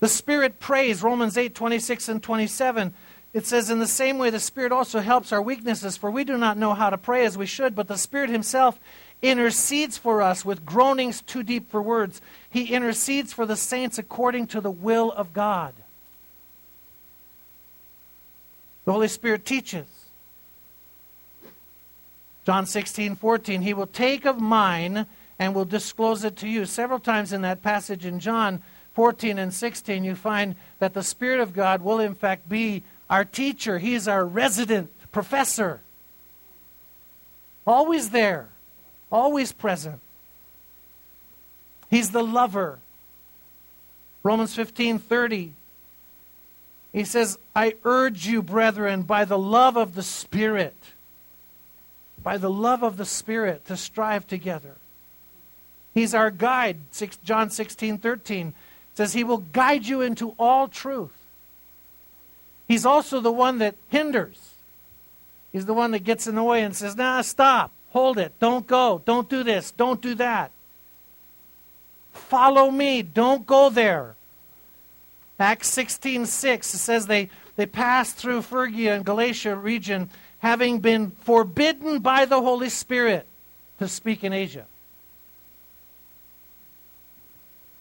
The 0.00 0.08
Spirit 0.08 0.60
prays, 0.60 1.02
Romans 1.02 1.36
8:26 1.36 2.08
and 2.08 2.22
27. 2.22 2.94
It 3.32 3.46
says, 3.46 3.70
In 3.70 3.78
the 3.78 3.86
same 3.86 4.18
way, 4.18 4.30
the 4.30 4.40
Spirit 4.40 4.72
also 4.72 5.00
helps 5.00 5.32
our 5.32 5.42
weaknesses, 5.42 5.96
for 5.96 6.10
we 6.10 6.24
do 6.24 6.36
not 6.36 6.56
know 6.56 6.74
how 6.74 6.90
to 6.90 6.98
pray 6.98 7.24
as 7.24 7.38
we 7.38 7.46
should, 7.46 7.74
but 7.74 7.86
the 7.86 7.96
Spirit 7.98 8.30
Himself 8.30 8.80
intercedes 9.22 9.98
for 9.98 10.22
us 10.22 10.44
with 10.44 10.64
groanings 10.64 11.20
too 11.20 11.42
deep 11.42 11.70
for 11.70 11.82
words. 11.82 12.20
He 12.48 12.74
intercedes 12.74 13.32
for 13.32 13.46
the 13.46 13.56
saints 13.56 13.98
according 13.98 14.48
to 14.48 14.60
the 14.60 14.70
will 14.70 15.12
of 15.12 15.32
God. 15.32 15.74
The 18.84 18.92
Holy 18.92 19.08
Spirit 19.08 19.44
teaches. 19.44 19.86
John 22.46 22.66
16, 22.66 23.16
14, 23.16 23.62
He 23.62 23.74
will 23.74 23.86
take 23.86 24.24
of 24.24 24.40
mine 24.40 25.06
and 25.38 25.54
will 25.54 25.64
disclose 25.64 26.24
it 26.24 26.36
to 26.36 26.48
you. 26.48 26.66
Several 26.66 26.98
times 26.98 27.32
in 27.32 27.42
that 27.42 27.62
passage 27.62 28.04
in 28.04 28.20
John 28.20 28.62
14 28.94 29.38
and 29.38 29.54
16, 29.54 30.04
you 30.04 30.14
find 30.14 30.56
that 30.78 30.94
the 30.94 31.02
Spirit 31.02 31.40
of 31.40 31.52
God 31.52 31.82
will, 31.82 32.00
in 32.00 32.14
fact, 32.14 32.48
be 32.48 32.82
our 33.08 33.24
teacher. 33.24 33.78
He 33.78 33.94
is 33.94 34.08
our 34.08 34.24
resident 34.24 34.90
professor. 35.12 35.80
Always 37.66 38.10
there, 38.10 38.48
always 39.10 39.52
present. 39.52 40.00
He's 41.90 42.10
the 42.10 42.22
lover. 42.22 42.78
Romans 44.22 44.54
15 44.54 44.98
30. 44.98 45.52
He 46.92 47.04
says, 47.04 47.38
I 47.54 47.74
urge 47.84 48.26
you, 48.26 48.42
brethren, 48.42 49.02
by 49.02 49.24
the 49.24 49.38
love 49.38 49.76
of 49.76 49.94
the 49.94 50.02
Spirit 50.02 50.74
by 52.22 52.36
the 52.36 52.50
love 52.50 52.82
of 52.82 52.96
the 52.96 53.04
Spirit 53.04 53.66
to 53.66 53.76
strive 53.76 54.26
together. 54.26 54.74
He's 55.94 56.14
our 56.14 56.30
guide. 56.30 56.78
John 57.24 57.50
16, 57.50 57.98
13 57.98 58.54
says 58.94 59.12
he 59.12 59.24
will 59.24 59.38
guide 59.38 59.86
you 59.86 60.00
into 60.00 60.34
all 60.38 60.68
truth. 60.68 61.16
He's 62.68 62.86
also 62.86 63.20
the 63.20 63.32
one 63.32 63.58
that 63.58 63.74
hinders. 63.88 64.54
He's 65.52 65.66
the 65.66 65.74
one 65.74 65.90
that 65.90 66.04
gets 66.04 66.26
in 66.26 66.34
the 66.34 66.42
way 66.42 66.62
and 66.62 66.76
says, 66.76 66.96
nah, 66.96 67.22
stop, 67.22 67.72
hold 67.90 68.18
it, 68.18 68.38
don't 68.38 68.66
go, 68.66 69.02
don't 69.04 69.28
do 69.28 69.42
this, 69.42 69.70
don't 69.72 70.00
do 70.00 70.14
that. 70.16 70.50
Follow 72.12 72.70
me, 72.70 73.02
don't 73.02 73.46
go 73.46 73.70
there. 73.70 74.14
Acts 75.38 75.68
16, 75.68 76.26
6, 76.26 76.74
it 76.74 76.78
says 76.78 77.06
they, 77.06 77.30
they 77.56 77.66
passed 77.66 78.16
through 78.16 78.42
Phrygia 78.42 78.94
and 78.94 79.04
Galatia 79.04 79.56
region 79.56 80.10
having 80.40 80.80
been 80.80 81.10
forbidden 81.10 82.00
by 82.00 82.24
the 82.24 82.40
Holy 82.40 82.68
Spirit 82.68 83.26
to 83.78 83.88
speak 83.88 84.24
in 84.24 84.32
Asia. 84.32 84.66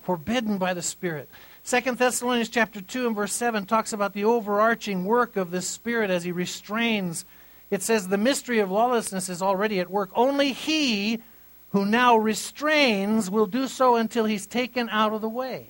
Forbidden 0.04 0.58
by 0.58 0.74
the 0.74 0.82
Spirit. 0.82 1.30
Second 1.64 1.98
Thessalonians 1.98 2.50
chapter 2.50 2.82
2 2.82 3.08
and 3.08 3.16
verse 3.16 3.34
7 3.34 3.66
talks 3.66 3.94
about 3.94 4.14
the 4.14 4.26
overarching 4.26 5.06
work 5.06 5.38
of 5.38 5.52
this 5.52 5.68
Spirit 5.68 6.10
as 6.10 6.24
he 6.24 6.32
restrains. 6.32 7.26
It 7.72 7.84
says, 7.84 8.08
The 8.08 8.18
mystery 8.18 8.60
of 8.60 8.72
lawlessness 8.72 9.30
is 9.30 9.42
already 9.42 9.80
at 9.80 9.90
work. 9.90 10.10
Only 10.16 10.54
he 10.54 11.20
who 11.72 11.86
now 11.86 12.18
restrains 12.18 13.30
will 13.30 13.46
do 13.46 13.68
so 13.68 13.96
until 13.96 14.26
he's 14.26 14.48
taken 14.48 14.90
out 14.90 15.14
of 15.14 15.22
the 15.22 15.30
way. 15.30 15.68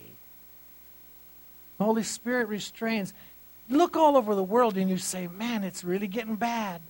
The 1.77 1.83
Holy 1.85 2.03
Spirit 2.03 2.47
restrains 2.47 3.13
look 3.69 3.95
all 3.95 4.17
over 4.17 4.35
the 4.35 4.43
world 4.43 4.77
and 4.77 4.89
you 4.89 4.97
say, 4.97 5.27
man, 5.27 5.63
it's 5.63 5.83
really 5.83 6.07
getting 6.07 6.35
bad. 6.35 6.81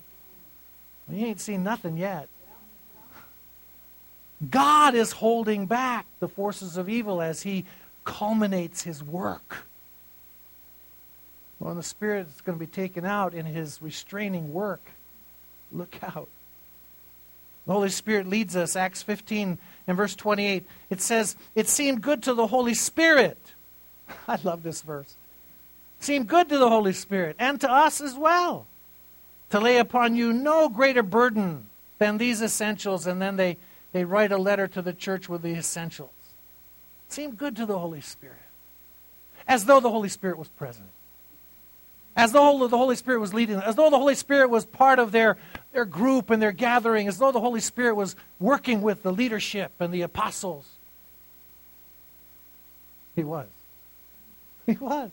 Well, 1.08 1.18
you 1.18 1.28
ain't 1.28 1.42
seen 1.42 1.64
nothing 1.64 1.98
yet. 1.98 2.28
God 4.50 4.96
is 4.96 5.12
holding 5.12 5.66
back 5.66 6.06
the 6.20 6.30
forces 6.30 6.78
of 6.78 6.88
evil 6.88 7.22
as 7.22 7.42
he 7.42 7.66
culminates 8.06 8.84
his 8.84 9.04
work. 9.04 9.66
Well, 11.60 11.76
the 11.76 11.84
Spirit 11.84 12.28
is 12.34 12.42
going 12.42 12.58
to 12.58 12.66
be 12.66 12.72
taken 12.72 13.06
out 13.06 13.34
in 13.34 13.46
his 13.46 13.82
restraining 13.82 14.54
work. 14.54 14.82
Look 15.72 15.96
out. 16.04 16.28
The 17.66 17.74
Holy 17.74 17.90
Spirit 17.90 18.28
leads 18.28 18.56
us. 18.56 18.76
Acts 18.76 19.04
15 19.04 19.58
and 19.88 19.98
verse 19.98 20.16
28. 20.16 20.66
It 20.90 21.02
says, 21.02 21.36
It 21.56 21.68
seemed 21.68 22.02
good 22.02 22.24
to 22.24 22.34
the 22.34 22.48
Holy 22.48 22.74
Spirit. 22.74 23.38
I 24.28 24.40
love 24.44 24.64
this 24.64 24.82
verse 24.82 25.16
seemed 26.00 26.28
good 26.28 26.50
to 26.50 26.58
the 26.58 26.70
Holy 26.70 26.94
Spirit 26.94 27.36
and 27.40 27.60
to 27.62 27.72
us 27.72 28.02
as 28.02 28.16
well 28.16 28.66
to 29.50 29.60
lay 29.60 29.78
upon 29.78 30.16
you 30.16 30.32
no 30.32 30.70
greater 30.70 31.04
burden 31.04 31.66
than 31.98 32.18
these 32.18 32.42
essentials. 32.42 33.08
And 33.08 33.22
then 33.22 33.36
they, 33.36 33.58
they 33.92 34.06
write 34.06 34.32
a 34.32 34.38
letter 34.38 34.68
to 34.68 34.82
the 34.82 34.94
church 34.94 35.28
with 35.28 35.42
the 35.42 35.54
essentials. 35.54 36.12
It 37.08 37.14
seemed 37.14 37.38
good 37.38 37.56
to 37.58 37.66
the 37.66 37.80
Holy 37.80 38.02
Spirit, 38.02 38.38
as 39.48 39.66
though 39.66 39.80
the 39.80 39.90
Holy 39.90 40.10
Spirit 40.10 40.38
was 40.38 40.48
present. 40.50 40.88
As 42.16 42.32
though 42.32 42.68
the 42.68 42.78
Holy 42.78 42.96
Spirit 42.96 43.20
was 43.20 43.34
leading, 43.34 43.56
as 43.58 43.76
though 43.76 43.90
the 43.90 43.98
Holy 43.98 44.16
Spirit 44.16 44.50
was 44.50 44.66
part 44.66 45.00
of 45.00 45.12
their, 45.12 45.38
their 45.74 45.86
group 45.86 46.30
and 46.30 46.42
their 46.42 46.52
gathering, 46.52 47.08
as 47.08 47.18
though 47.18 47.32
the 47.32 47.40
Holy 47.40 47.60
Spirit 47.60 47.96
was 47.96 48.16
working 48.40 48.82
with 48.82 49.04
the 49.04 49.12
leadership 49.12 49.72
and 49.80 49.94
the 49.94 50.02
apostles. 50.02 50.66
He 53.16 53.24
was. 53.24 53.48
He 54.66 54.74
was. 54.74 55.10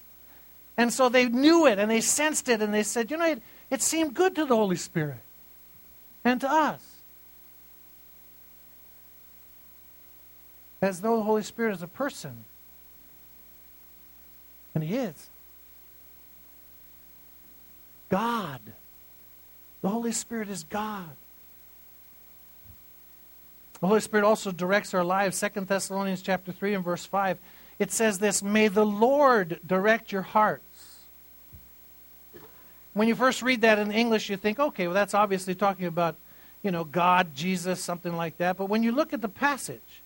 And 0.76 0.92
so 0.92 1.08
they 1.08 1.26
knew 1.26 1.66
it 1.66 1.78
and 1.78 1.90
they 1.90 2.02
sensed 2.02 2.50
it 2.50 2.60
and 2.60 2.74
they 2.74 2.82
said, 2.82 3.10
you 3.10 3.16
know, 3.16 3.24
it, 3.24 3.42
it 3.70 3.80
seemed 3.80 4.12
good 4.12 4.34
to 4.36 4.44
the 4.44 4.54
Holy 4.54 4.76
Spirit 4.76 5.16
and 6.22 6.40
to 6.42 6.50
us. 6.50 6.82
As 10.82 11.00
though 11.00 11.16
the 11.16 11.22
Holy 11.22 11.42
Spirit 11.42 11.74
is 11.74 11.82
a 11.82 11.86
person. 11.86 12.44
And 14.74 14.84
He 14.84 14.96
is. 14.96 15.28
God. 18.10 18.60
The 19.82 19.88
Holy 19.88 20.12
Spirit 20.12 20.48
is 20.48 20.64
God. 20.64 21.10
The 23.80 23.86
Holy 23.86 24.00
Spirit 24.00 24.24
also 24.24 24.50
directs 24.50 24.94
our 24.94 25.04
lives. 25.04 25.36
Second 25.36 25.68
Thessalonians 25.68 26.22
chapter 26.22 26.50
3 26.52 26.74
and 26.74 26.84
verse 26.84 27.04
5. 27.04 27.38
It 27.78 27.92
says 27.92 28.18
this, 28.18 28.42
May 28.42 28.68
the 28.68 28.86
Lord 28.86 29.60
direct 29.66 30.12
your 30.12 30.22
hearts." 30.22 30.62
when 32.96 33.08
you 33.08 33.14
first 33.14 33.42
read 33.42 33.60
that 33.60 33.78
in 33.78 33.92
English, 33.92 34.30
you 34.30 34.38
think, 34.38 34.58
okay, 34.58 34.86
well, 34.86 34.94
that's 34.94 35.12
obviously 35.12 35.54
talking 35.54 35.84
about, 35.84 36.16
you 36.62 36.70
know, 36.70 36.82
God, 36.82 37.34
Jesus, 37.34 37.78
something 37.78 38.16
like 38.16 38.38
that. 38.38 38.56
But 38.56 38.70
when 38.70 38.82
you 38.82 38.90
look 38.90 39.12
at 39.12 39.20
the 39.20 39.28
passage, 39.28 40.00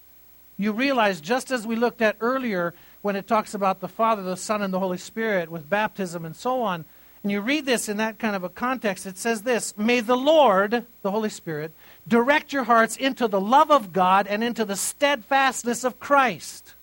you 0.59 0.73
realize, 0.73 1.21
just 1.21 1.53
as 1.53 1.65
we 1.65 1.77
looked 1.77 2.03
at 2.03 2.17
earlier 2.21 2.75
when 3.01 3.15
it 3.15 3.29
talks 3.29 3.55
about 3.55 3.79
the 3.79 3.87
Father, 3.87 4.23
the 4.23 4.37
Son, 4.37 4.61
and 4.61 4.75
the 4.75 4.81
Holy 4.81 4.99
Spirit 4.99 5.53
with 5.53 5.71
baptism 5.71 6.25
and 6.25 6.35
so 6.35 6.63
on, 6.63 6.85
and 7.23 7.31
you 7.31 7.41
read 7.41 7.67
this 7.67 7.89
in 7.89 7.99
that 7.99 8.19
kind 8.19 8.35
of 8.35 8.45
a 8.45 8.49
context, 8.49 9.05
it 9.05 9.19
says 9.19 9.43
this 9.43 9.77
May 9.77 10.01
the 10.01 10.17
Lord, 10.17 10.87
the 11.03 11.11
Holy 11.11 11.29
Spirit, 11.29 11.73
direct 12.09 12.53
your 12.53 12.65
hearts 12.65 12.97
into 12.97 13.29
the 13.29 13.41
love 13.41 13.71
of 13.71 13.93
God 13.93 14.27
and 14.27 14.43
into 14.43 14.65
the 14.65 14.77
steadfastness 14.77 15.85
of 15.85 16.01
Christ. 16.01 16.75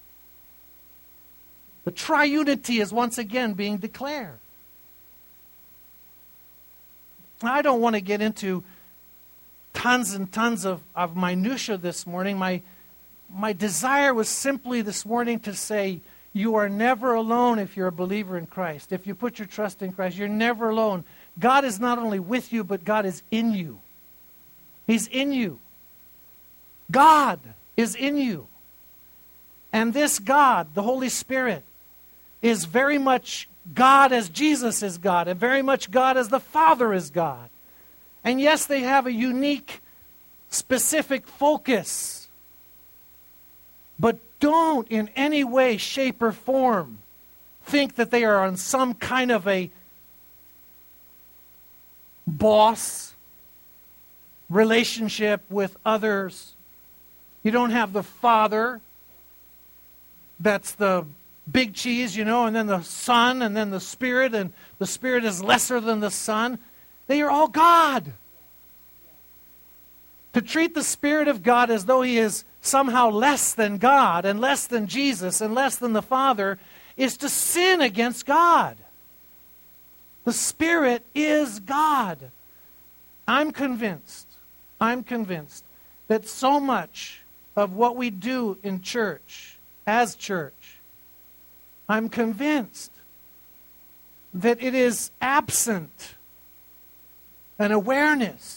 The 1.85 1.91
triunity 1.91 2.81
is 2.81 2.91
once 2.91 3.17
again 3.17 3.53
being 3.53 3.77
declared. 3.77 4.39
I 7.41 7.61
don't 7.61 7.81
want 7.81 7.95
to 7.95 8.01
get 8.01 8.21
into 8.21 8.63
tons 9.73 10.13
and 10.13 10.31
tons 10.31 10.65
of, 10.65 10.81
of 10.95 11.15
minutia 11.15 11.77
this 11.77 12.05
morning. 12.05 12.37
My, 12.37 12.61
my 13.33 13.53
desire 13.53 14.13
was 14.13 14.27
simply 14.27 14.81
this 14.81 15.05
morning 15.05 15.39
to 15.41 15.53
say, 15.53 15.99
you 16.33 16.55
are 16.55 16.69
never 16.69 17.13
alone 17.13 17.59
if 17.59 17.75
you're 17.75 17.87
a 17.87 17.91
believer 17.91 18.37
in 18.37 18.45
Christ. 18.45 18.91
If 18.91 19.07
you 19.07 19.15
put 19.15 19.39
your 19.39 19.47
trust 19.47 19.81
in 19.81 19.91
Christ, 19.91 20.17
you're 20.17 20.27
never 20.27 20.69
alone. 20.69 21.03
God 21.39 21.65
is 21.65 21.79
not 21.79 21.97
only 21.97 22.19
with 22.19 22.53
you, 22.53 22.63
but 22.63 22.85
God 22.85 23.05
is 23.05 23.23
in 23.31 23.53
you. 23.53 23.79
He's 24.85 25.07
in 25.07 25.33
you. 25.33 25.59
God 26.89 27.39
is 27.75 27.95
in 27.95 28.17
you. 28.17 28.47
And 29.73 29.93
this 29.93 30.19
God, 30.19 30.73
the 30.73 30.83
Holy 30.83 31.09
Spirit, 31.09 31.63
is 32.41 32.65
very 32.65 32.97
much 32.97 33.47
God 33.73 34.13
as 34.13 34.29
Jesus 34.29 34.81
is 34.81 34.97
God, 34.97 35.27
and 35.27 35.39
very 35.39 35.61
much 35.61 35.91
God 35.91 36.17
as 36.17 36.29
the 36.29 36.39
Father 36.39 36.93
is 36.93 37.09
God. 37.09 37.49
And 38.23 38.39
yes, 38.39 38.65
they 38.65 38.81
have 38.81 39.05
a 39.05 39.11
unique, 39.11 39.81
specific 40.49 41.27
focus. 41.27 42.27
But 43.99 44.17
don't 44.39 44.87
in 44.89 45.09
any 45.15 45.43
way, 45.43 45.77
shape, 45.77 46.21
or 46.21 46.31
form 46.31 46.99
think 47.65 47.95
that 47.95 48.11
they 48.11 48.23
are 48.23 48.45
on 48.45 48.55
some 48.55 48.93
kind 48.93 49.31
of 49.31 49.47
a 49.47 49.69
boss 52.25 53.13
relationship 54.49 55.41
with 55.49 55.75
others. 55.85 56.53
You 57.43 57.51
don't 57.51 57.71
have 57.71 57.93
the 57.93 58.03
Father 58.03 58.79
that's 60.39 60.73
the 60.73 61.05
big 61.51 61.73
cheese, 61.73 62.15
you 62.15 62.25
know, 62.25 62.45
and 62.45 62.55
then 62.55 62.67
the 62.67 62.81
Son, 62.81 63.41
and 63.41 63.55
then 63.55 63.69
the 63.69 63.79
Spirit, 63.79 64.33
and 64.33 64.53
the 64.79 64.85
Spirit 64.85 65.23
is 65.23 65.43
lesser 65.43 65.79
than 65.79 65.99
the 65.99 66.11
Son. 66.11 66.59
They 67.07 67.21
are 67.21 67.29
all 67.29 67.47
God. 67.47 68.13
To 70.37 70.43
treat 70.43 70.75
the 70.75 70.83
Spirit 70.83 71.27
of 71.27 71.41
God 71.41 71.71
as 71.71 71.85
though 71.85 72.03
He 72.03 72.19
is 72.19 72.43
somehow 72.61 73.09
less 73.09 73.55
than 73.55 73.79
God, 73.79 74.23
and 74.23 74.39
less 74.39 74.67
than 74.67 74.85
Jesus, 74.85 75.41
and 75.41 75.55
less 75.55 75.77
than 75.77 75.93
the 75.93 76.01
Father, 76.03 76.59
is 76.95 77.17
to 77.17 77.27
sin 77.27 77.81
against 77.81 78.27
God. 78.27 78.77
The 80.25 80.33
Spirit 80.33 81.01
is 81.15 81.59
God. 81.59 82.29
I'm 83.27 83.51
convinced, 83.51 84.27
I'm 84.79 85.01
convinced 85.01 85.63
that 86.07 86.27
so 86.27 86.59
much 86.59 87.21
of 87.55 87.73
what 87.73 87.95
we 87.95 88.11
do 88.11 88.59
in 88.61 88.83
church, 88.83 89.57
as 89.87 90.15
church, 90.15 90.77
I'm 91.89 92.09
convinced 92.09 92.91
that 94.35 94.61
it 94.61 94.75
is 94.75 95.09
absent 95.19 96.13
an 97.57 97.71
awareness 97.71 98.56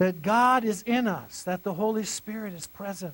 that 0.00 0.22
God 0.22 0.64
is 0.64 0.80
in 0.84 1.06
us, 1.06 1.42
that 1.42 1.62
the 1.62 1.74
Holy 1.74 2.04
Spirit 2.04 2.54
is 2.54 2.66
present. 2.66 3.12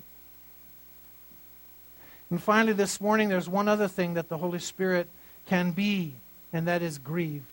And 2.29 2.41
finally, 2.41 2.71
this 2.71 3.01
morning, 3.01 3.27
there's 3.27 3.49
one 3.49 3.67
other 3.67 3.89
thing 3.89 4.13
that 4.13 4.29
the 4.29 4.37
Holy 4.37 4.59
Spirit 4.59 5.09
can 5.47 5.71
be, 5.71 6.13
and 6.53 6.65
that 6.65 6.81
is 6.81 6.97
grieved. 6.97 7.43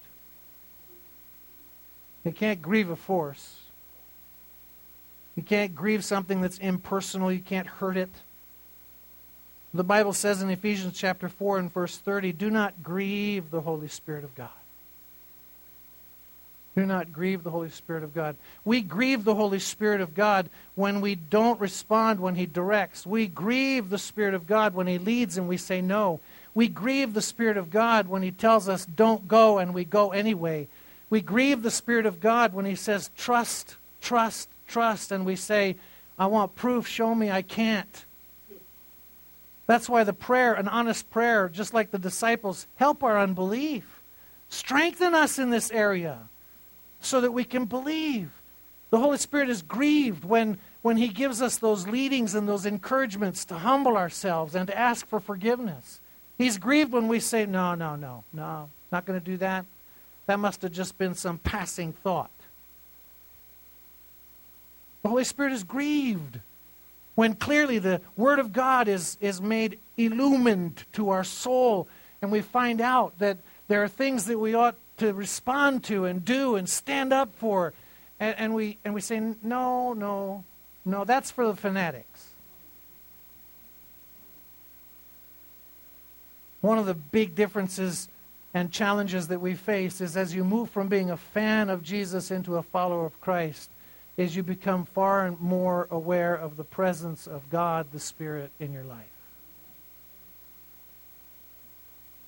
You 2.24 2.30
can't 2.30 2.62
grieve 2.62 2.88
a 2.88 2.94
force. 2.94 3.56
You 5.34 5.42
can't 5.42 5.74
grieve 5.74 6.04
something 6.04 6.40
that's 6.40 6.58
impersonal. 6.58 7.32
You 7.32 7.40
can't 7.40 7.66
hurt 7.66 7.96
it. 7.96 8.10
The 9.74 9.82
Bible 9.82 10.12
says 10.12 10.42
in 10.42 10.50
Ephesians 10.50 10.96
chapter 10.96 11.28
4 11.28 11.58
and 11.58 11.74
verse 11.74 11.98
30, 11.98 12.30
do 12.30 12.50
not 12.50 12.84
grieve 12.84 13.50
the 13.50 13.62
Holy 13.62 13.88
Spirit 13.88 14.22
of 14.22 14.32
God. 14.36 14.50
Do 16.74 16.84
not 16.84 17.12
grieve 17.12 17.44
the 17.44 17.52
Holy 17.52 17.70
Spirit 17.70 18.02
of 18.02 18.14
God. 18.14 18.34
We 18.64 18.80
grieve 18.80 19.22
the 19.22 19.36
Holy 19.36 19.60
Spirit 19.60 20.00
of 20.00 20.14
God 20.14 20.50
when 20.74 21.00
we 21.00 21.14
don't 21.14 21.60
respond 21.60 22.18
when 22.18 22.34
He 22.34 22.46
directs. 22.46 23.06
We 23.06 23.28
grieve 23.28 23.90
the 23.90 23.98
Spirit 23.98 24.34
of 24.34 24.48
God 24.48 24.74
when 24.74 24.88
He 24.88 24.98
leads 24.98 25.36
and 25.36 25.46
we 25.46 25.56
say 25.56 25.80
no. 25.80 26.18
We 26.52 26.66
grieve 26.66 27.14
the 27.14 27.22
Spirit 27.22 27.56
of 27.56 27.70
God 27.70 28.08
when 28.08 28.22
He 28.22 28.32
tells 28.32 28.68
us 28.68 28.86
don't 28.86 29.28
go 29.28 29.58
and 29.58 29.72
we 29.72 29.84
go 29.84 30.10
anyway. 30.10 30.66
We 31.10 31.20
grieve 31.20 31.62
the 31.62 31.70
Spirit 31.70 32.06
of 32.06 32.20
God 32.20 32.54
when 32.54 32.64
He 32.64 32.74
says 32.74 33.10
trust, 33.16 33.76
trust, 34.00 34.48
trust, 34.66 35.12
and 35.12 35.24
we 35.24 35.36
say, 35.36 35.76
I 36.18 36.26
want 36.26 36.56
proof, 36.56 36.88
show 36.88 37.14
me 37.14 37.30
I 37.30 37.42
can't. 37.42 38.04
That's 39.66 39.88
why 39.88 40.02
the 40.02 40.12
prayer, 40.12 40.54
an 40.54 40.66
honest 40.66 41.08
prayer, 41.10 41.48
just 41.48 41.72
like 41.72 41.92
the 41.92 41.98
disciples, 41.98 42.66
help 42.76 43.04
our 43.04 43.18
unbelief. 43.18 44.00
Strengthen 44.48 45.14
us 45.14 45.38
in 45.38 45.50
this 45.50 45.70
area 45.70 46.18
so 47.04 47.20
that 47.20 47.32
we 47.32 47.44
can 47.44 47.64
believe. 47.64 48.30
The 48.90 48.98
Holy 48.98 49.18
Spirit 49.18 49.48
is 49.48 49.62
grieved 49.62 50.24
when, 50.24 50.58
when 50.82 50.96
He 50.96 51.08
gives 51.08 51.42
us 51.42 51.56
those 51.56 51.86
leadings 51.88 52.34
and 52.34 52.48
those 52.48 52.66
encouragements 52.66 53.44
to 53.46 53.58
humble 53.58 53.96
ourselves 53.96 54.54
and 54.54 54.66
to 54.68 54.78
ask 54.78 55.06
for 55.06 55.20
forgiveness. 55.20 56.00
He's 56.38 56.58
grieved 56.58 56.92
when 56.92 57.08
we 57.08 57.20
say, 57.20 57.46
No, 57.46 57.74
no, 57.74 57.96
no, 57.96 58.24
no, 58.32 58.68
not 58.92 59.04
going 59.04 59.18
to 59.18 59.24
do 59.24 59.36
that. 59.38 59.64
That 60.26 60.38
must 60.38 60.62
have 60.62 60.72
just 60.72 60.96
been 60.96 61.14
some 61.14 61.38
passing 61.38 61.92
thought. 61.92 62.30
The 65.02 65.08
Holy 65.08 65.24
Spirit 65.24 65.52
is 65.52 65.64
grieved 65.64 66.38
when 67.14 67.34
clearly 67.34 67.78
the 67.78 68.00
Word 68.16 68.38
of 68.38 68.52
God 68.52 68.88
is, 68.88 69.18
is 69.20 69.40
made 69.40 69.78
illumined 69.96 70.84
to 70.94 71.10
our 71.10 71.24
soul, 71.24 71.86
and 72.22 72.32
we 72.32 72.40
find 72.40 72.80
out 72.80 73.18
that 73.18 73.36
there 73.68 73.82
are 73.82 73.88
things 73.88 74.26
that 74.26 74.38
we 74.38 74.54
ought 74.54 74.76
to 74.98 75.12
respond 75.12 75.84
to 75.84 76.04
and 76.04 76.24
do 76.24 76.56
and 76.56 76.68
stand 76.68 77.12
up 77.12 77.34
for, 77.36 77.72
and, 78.20 78.34
and 78.38 78.54
we, 78.54 78.78
and 78.84 78.94
we 78.94 79.00
say, 79.00 79.20
no, 79.42 79.92
no, 79.92 80.44
no, 80.84 81.04
that's 81.04 81.30
for 81.30 81.46
the 81.46 81.56
fanatics. 81.56 82.28
One 86.60 86.78
of 86.78 86.86
the 86.86 86.94
big 86.94 87.34
differences 87.34 88.08
and 88.54 88.70
challenges 88.70 89.28
that 89.28 89.40
we 89.40 89.54
face 89.54 90.00
is 90.00 90.16
as 90.16 90.34
you 90.34 90.44
move 90.44 90.70
from 90.70 90.88
being 90.88 91.10
a 91.10 91.16
fan 91.16 91.68
of 91.68 91.82
Jesus 91.82 92.30
into 92.30 92.56
a 92.56 92.62
follower 92.62 93.04
of 93.04 93.20
Christ, 93.20 93.68
is 94.16 94.36
you 94.36 94.44
become 94.44 94.84
far 94.84 95.34
more 95.40 95.88
aware 95.90 96.34
of 96.34 96.56
the 96.56 96.64
presence 96.64 97.26
of 97.26 97.50
God, 97.50 97.88
the 97.92 97.98
Spirit, 97.98 98.50
in 98.60 98.72
your 98.72 98.84
life. 98.84 99.13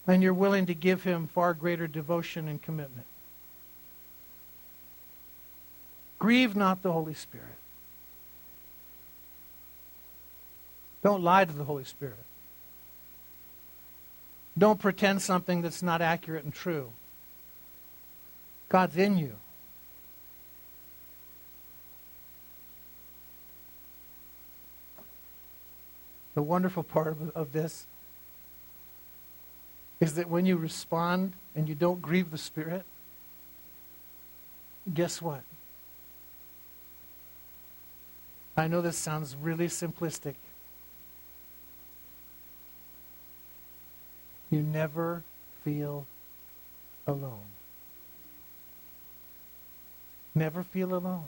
And 0.07 0.23
you're 0.23 0.35
willing 0.35 0.67
to 0.67 0.75
give 0.75 1.03
Him 1.03 1.27
far 1.27 1.53
greater 1.55 1.87
devotion 1.87 2.47
and 2.49 2.63
commitment. 2.63 3.07
Grieve 6.19 6.57
not 6.57 6.83
the 6.83 6.93
Holy 6.93 7.15
Spirit. 7.15 7.57
Don't 11.03 11.23
lie 11.23 11.45
to 11.45 11.53
the 11.53 11.65
Holy 11.65 11.85
Spirit. 11.85 12.17
Don't 14.59 14.81
pretend 14.81 15.23
something 15.23 15.63
that's 15.63 15.83
not 15.83 16.01
accurate 16.01 16.45
and 16.45 16.53
true. 16.53 16.91
God's 18.69 18.97
in 18.97 19.19
you. 19.19 19.33
The 26.35 26.43
wonderful 26.43 26.83
part 26.83 27.09
of, 27.09 27.37
of 27.37 27.53
this 27.53 27.87
is 30.01 30.15
that 30.15 30.29
when 30.29 30.47
you 30.47 30.57
respond 30.57 31.33
and 31.55 31.69
you 31.69 31.75
don't 31.75 32.03
grieve 32.03 32.31
the 32.31 32.39
Spirit, 32.39 32.85
guess 34.93 35.23
what? 35.23 35.43
I 38.57 38.69
know 38.69 38.81
this 38.81 38.97
sounds 38.97 39.37
really 39.41 39.69
simplistic. 39.69 40.35
You 44.51 44.63
never 44.63 45.23
feel 45.65 46.07
alone. 47.07 47.41
Never 50.35 50.63
feel 50.63 50.95
alone. 50.95 51.25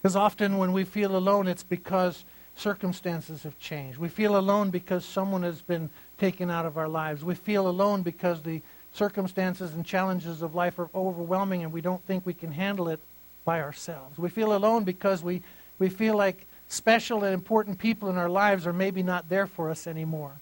Because 0.00 0.14
often 0.14 0.58
when 0.58 0.72
we 0.72 0.84
feel 0.84 1.16
alone, 1.16 1.48
it's 1.48 1.62
because 1.64 2.24
circumstances 2.58 3.42
have 3.44 3.58
changed. 3.58 3.98
We 3.98 4.08
feel 4.08 4.36
alone 4.36 4.70
because 4.70 5.04
someone 5.04 5.42
has 5.42 5.62
been 5.62 5.90
taken 6.18 6.50
out 6.50 6.66
of 6.66 6.76
our 6.76 6.88
lives. 6.88 7.24
We 7.24 7.34
feel 7.34 7.68
alone 7.68 8.02
because 8.02 8.42
the 8.42 8.60
circumstances 8.92 9.74
and 9.74 9.84
challenges 9.84 10.42
of 10.42 10.54
life 10.54 10.78
are 10.78 10.90
overwhelming 10.94 11.62
and 11.62 11.72
we 11.72 11.80
don't 11.80 12.04
think 12.06 12.26
we 12.26 12.34
can 12.34 12.52
handle 12.52 12.88
it 12.88 13.00
by 13.44 13.60
ourselves. 13.60 14.18
We 14.18 14.28
feel 14.28 14.54
alone 14.54 14.84
because 14.84 15.22
we, 15.22 15.42
we 15.78 15.88
feel 15.88 16.16
like 16.16 16.46
special 16.68 17.24
and 17.24 17.32
important 17.32 17.78
people 17.78 18.10
in 18.10 18.16
our 18.16 18.28
lives 18.28 18.66
are 18.66 18.72
maybe 18.72 19.02
not 19.02 19.28
there 19.28 19.46
for 19.46 19.70
us 19.70 19.86
anymore. 19.86 20.32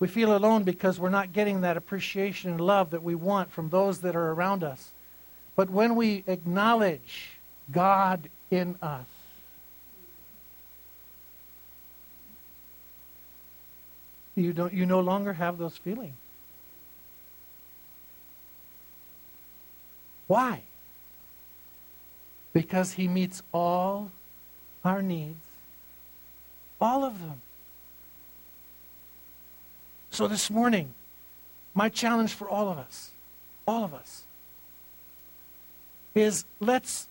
We 0.00 0.06
feel 0.06 0.36
alone 0.36 0.62
because 0.62 1.00
we're 1.00 1.08
not 1.08 1.32
getting 1.32 1.62
that 1.62 1.76
appreciation 1.76 2.52
and 2.52 2.60
love 2.60 2.90
that 2.90 3.02
we 3.02 3.16
want 3.16 3.50
from 3.50 3.68
those 3.68 3.98
that 4.00 4.14
are 4.14 4.30
around 4.30 4.62
us. 4.62 4.90
But 5.56 5.70
when 5.70 5.96
we 5.96 6.22
acknowledge 6.28 7.30
God 7.72 8.28
in 8.50 8.76
us. 8.80 9.06
You, 14.38 14.52
don't, 14.52 14.72
you 14.72 14.86
no 14.86 15.00
longer 15.00 15.32
have 15.32 15.58
those 15.58 15.76
feelings. 15.76 16.14
Why? 20.28 20.60
Because 22.52 22.92
he 22.92 23.08
meets 23.08 23.42
all 23.52 24.12
our 24.84 25.02
needs, 25.02 25.44
all 26.80 27.04
of 27.04 27.20
them. 27.20 27.40
So 30.12 30.28
this 30.28 30.50
morning, 30.50 30.94
my 31.74 31.88
challenge 31.88 32.32
for 32.32 32.48
all 32.48 32.68
of 32.68 32.78
us, 32.78 33.10
all 33.66 33.84
of 33.84 33.92
us, 33.92 34.22
is 36.14 36.44
let's 36.60 37.08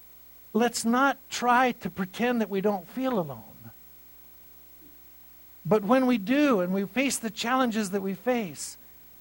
let's 0.53 0.85
not 0.85 1.17
try 1.29 1.73
to 1.73 1.89
pretend 1.89 2.39
that 2.41 2.49
we 2.49 2.61
don't 2.61 2.87
feel 2.87 3.19
alone. 3.19 3.43
But 5.67 5.83
when 5.83 6.07
we 6.07 6.17
do 6.17 6.61
and 6.61 6.73
we 6.73 6.85
face 6.85 7.17
the 7.17 7.29
challenges 7.29 7.89
that 7.89 8.01
we 8.01 8.13
face, 8.13 8.77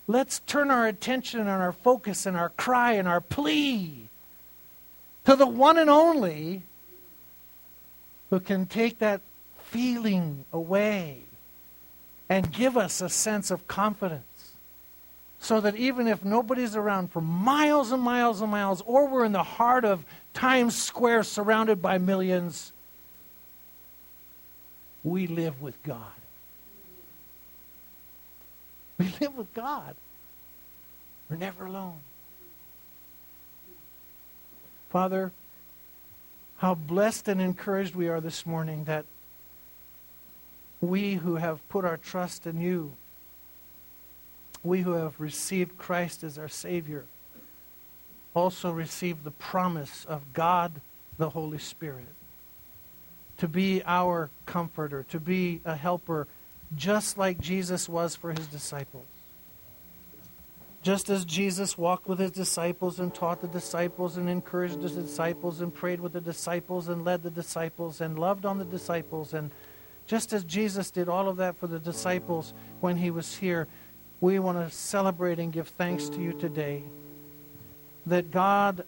let's 0.06 0.40
turn 0.46 0.70
our 0.70 0.86
attention 0.86 1.40
and 1.40 1.48
our 1.48 1.72
focus 1.72 2.24
and 2.24 2.36
our 2.36 2.50
cry 2.50 2.92
and 2.92 3.08
our 3.08 3.20
plea 3.20 4.08
to 5.24 5.34
the 5.34 5.46
one 5.46 5.76
and 5.76 5.90
only 5.90 6.62
who 8.30 8.38
can 8.38 8.66
take 8.66 9.00
that 9.00 9.20
feeling 9.64 10.44
away 10.52 11.18
and 12.28 12.52
give 12.52 12.76
us 12.76 13.00
a 13.00 13.08
sense 13.08 13.50
of 13.50 13.66
confidence. 13.66 14.22
So 15.40 15.60
that 15.60 15.76
even 15.76 16.08
if 16.08 16.24
nobody's 16.24 16.74
around 16.74 17.10
for 17.12 17.20
miles 17.20 17.92
and 17.92 18.02
miles 18.02 18.40
and 18.40 18.50
miles, 18.50 18.82
or 18.86 19.08
we're 19.08 19.24
in 19.24 19.32
the 19.32 19.42
heart 19.42 19.84
of 19.84 20.04
Times 20.32 20.76
Square 20.76 21.24
surrounded 21.24 21.82
by 21.82 21.98
millions, 21.98 22.72
we 25.04 25.26
live 25.26 25.60
with 25.60 25.80
God. 25.82 26.15
We 28.98 29.12
live 29.20 29.36
with 29.36 29.52
God. 29.52 29.94
We're 31.28 31.36
never 31.36 31.66
alone. 31.66 31.98
Father, 34.90 35.32
how 36.58 36.74
blessed 36.74 37.28
and 37.28 37.40
encouraged 37.40 37.94
we 37.94 38.08
are 38.08 38.20
this 38.20 38.46
morning 38.46 38.84
that 38.84 39.04
we 40.80 41.14
who 41.14 41.36
have 41.36 41.66
put 41.68 41.84
our 41.84 41.98
trust 41.98 42.46
in 42.46 42.60
you, 42.60 42.92
we 44.62 44.80
who 44.80 44.92
have 44.92 45.20
received 45.20 45.76
Christ 45.76 46.24
as 46.24 46.38
our 46.38 46.48
Savior, 46.48 47.04
also 48.34 48.70
receive 48.70 49.24
the 49.24 49.30
promise 49.30 50.06
of 50.06 50.32
God 50.32 50.72
the 51.18 51.30
Holy 51.30 51.58
Spirit 51.58 52.06
to 53.38 53.48
be 53.48 53.82
our 53.84 54.30
comforter, 54.46 55.04
to 55.10 55.20
be 55.20 55.60
a 55.64 55.76
helper, 55.76 56.26
just 56.74 57.16
like 57.16 57.40
Jesus 57.40 57.88
was 57.88 58.16
for 58.16 58.32
his 58.32 58.46
disciples. 58.48 59.06
Just 60.82 61.10
as 61.10 61.24
Jesus 61.24 61.76
walked 61.76 62.06
with 62.06 62.18
his 62.18 62.30
disciples 62.30 63.00
and 63.00 63.12
taught 63.12 63.40
the 63.40 63.48
disciples 63.48 64.16
and 64.16 64.28
encouraged 64.28 64.80
the 64.80 64.88
disciples 64.88 65.60
and 65.60 65.74
prayed 65.74 66.00
with 66.00 66.12
the 66.12 66.20
disciples 66.20 66.88
and 66.88 67.04
led 67.04 67.22
the 67.22 67.30
disciples 67.30 68.00
and 68.00 68.18
loved 68.18 68.46
on 68.46 68.58
the 68.58 68.64
disciples, 68.64 69.34
and 69.34 69.50
just 70.06 70.32
as 70.32 70.44
Jesus 70.44 70.90
did 70.90 71.08
all 71.08 71.28
of 71.28 71.38
that 71.38 71.56
for 71.56 71.66
the 71.66 71.80
disciples 71.80 72.54
when 72.80 72.96
he 72.96 73.10
was 73.10 73.36
here, 73.36 73.66
we 74.20 74.38
want 74.38 74.58
to 74.58 74.74
celebrate 74.74 75.38
and 75.38 75.52
give 75.52 75.68
thanks 75.68 76.08
to 76.08 76.20
you 76.20 76.32
today 76.32 76.82
that 78.06 78.30
God, 78.30 78.84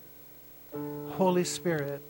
Holy 1.11 1.45
Spirit, 1.45 2.03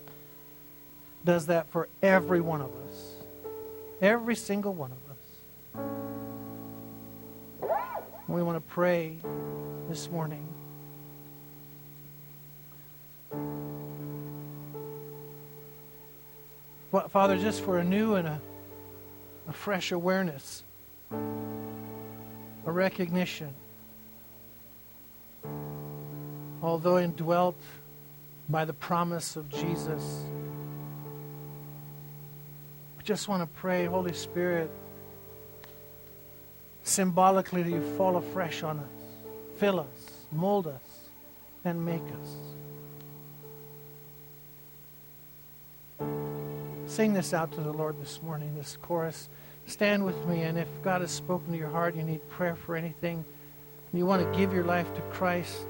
does 1.24 1.46
that 1.46 1.66
for 1.70 1.88
every 2.02 2.40
one 2.40 2.60
of 2.60 2.70
us. 2.88 3.14
Every 4.00 4.36
single 4.36 4.74
one 4.74 4.92
of 4.92 5.07
us. 5.07 5.07
We 8.28 8.42
want 8.42 8.56
to 8.56 8.72
pray 8.72 9.16
this 9.88 10.10
morning. 10.10 10.46
Father, 17.08 17.38
just 17.38 17.62
for 17.62 17.78
a 17.78 17.84
new 17.84 18.16
and 18.16 18.28
a, 18.28 18.40
a 19.48 19.52
fresh 19.52 19.92
awareness, 19.92 20.62
a 21.10 22.70
recognition, 22.70 23.54
although 26.62 26.98
indwelt 26.98 27.58
by 28.48 28.64
the 28.66 28.74
promise 28.74 29.36
of 29.36 29.48
Jesus, 29.48 30.22
we 32.96 33.04
just 33.04 33.26
want 33.26 33.42
to 33.42 33.58
pray, 33.58 33.86
Holy 33.86 34.12
Spirit, 34.12 34.70
symbolically 36.88 37.62
that 37.62 37.70
you 37.70 37.82
fall 37.96 38.16
afresh 38.16 38.62
on 38.62 38.78
us. 38.78 38.86
Fill 39.58 39.80
us, 39.80 39.86
mold 40.32 40.66
us, 40.66 41.08
and 41.64 41.84
make 41.84 42.00
us. 42.00 42.36
Sing 46.86 47.12
this 47.12 47.34
out 47.34 47.52
to 47.52 47.60
the 47.60 47.72
Lord 47.72 48.00
this 48.00 48.22
morning, 48.22 48.54
this 48.56 48.78
chorus. 48.82 49.28
Stand 49.66 50.04
with 50.04 50.26
me, 50.26 50.42
and 50.42 50.58
if 50.58 50.68
God 50.82 51.02
has 51.02 51.10
spoken 51.10 51.52
to 51.52 51.58
your 51.58 51.68
heart, 51.68 51.94
you 51.94 52.02
need 52.02 52.26
prayer 52.30 52.56
for 52.56 52.74
anything, 52.74 53.24
you 53.92 54.06
want 54.06 54.22
to 54.22 54.38
give 54.38 54.52
your 54.52 54.64
life 54.64 54.92
to 54.94 55.00
Christ, 55.12 55.66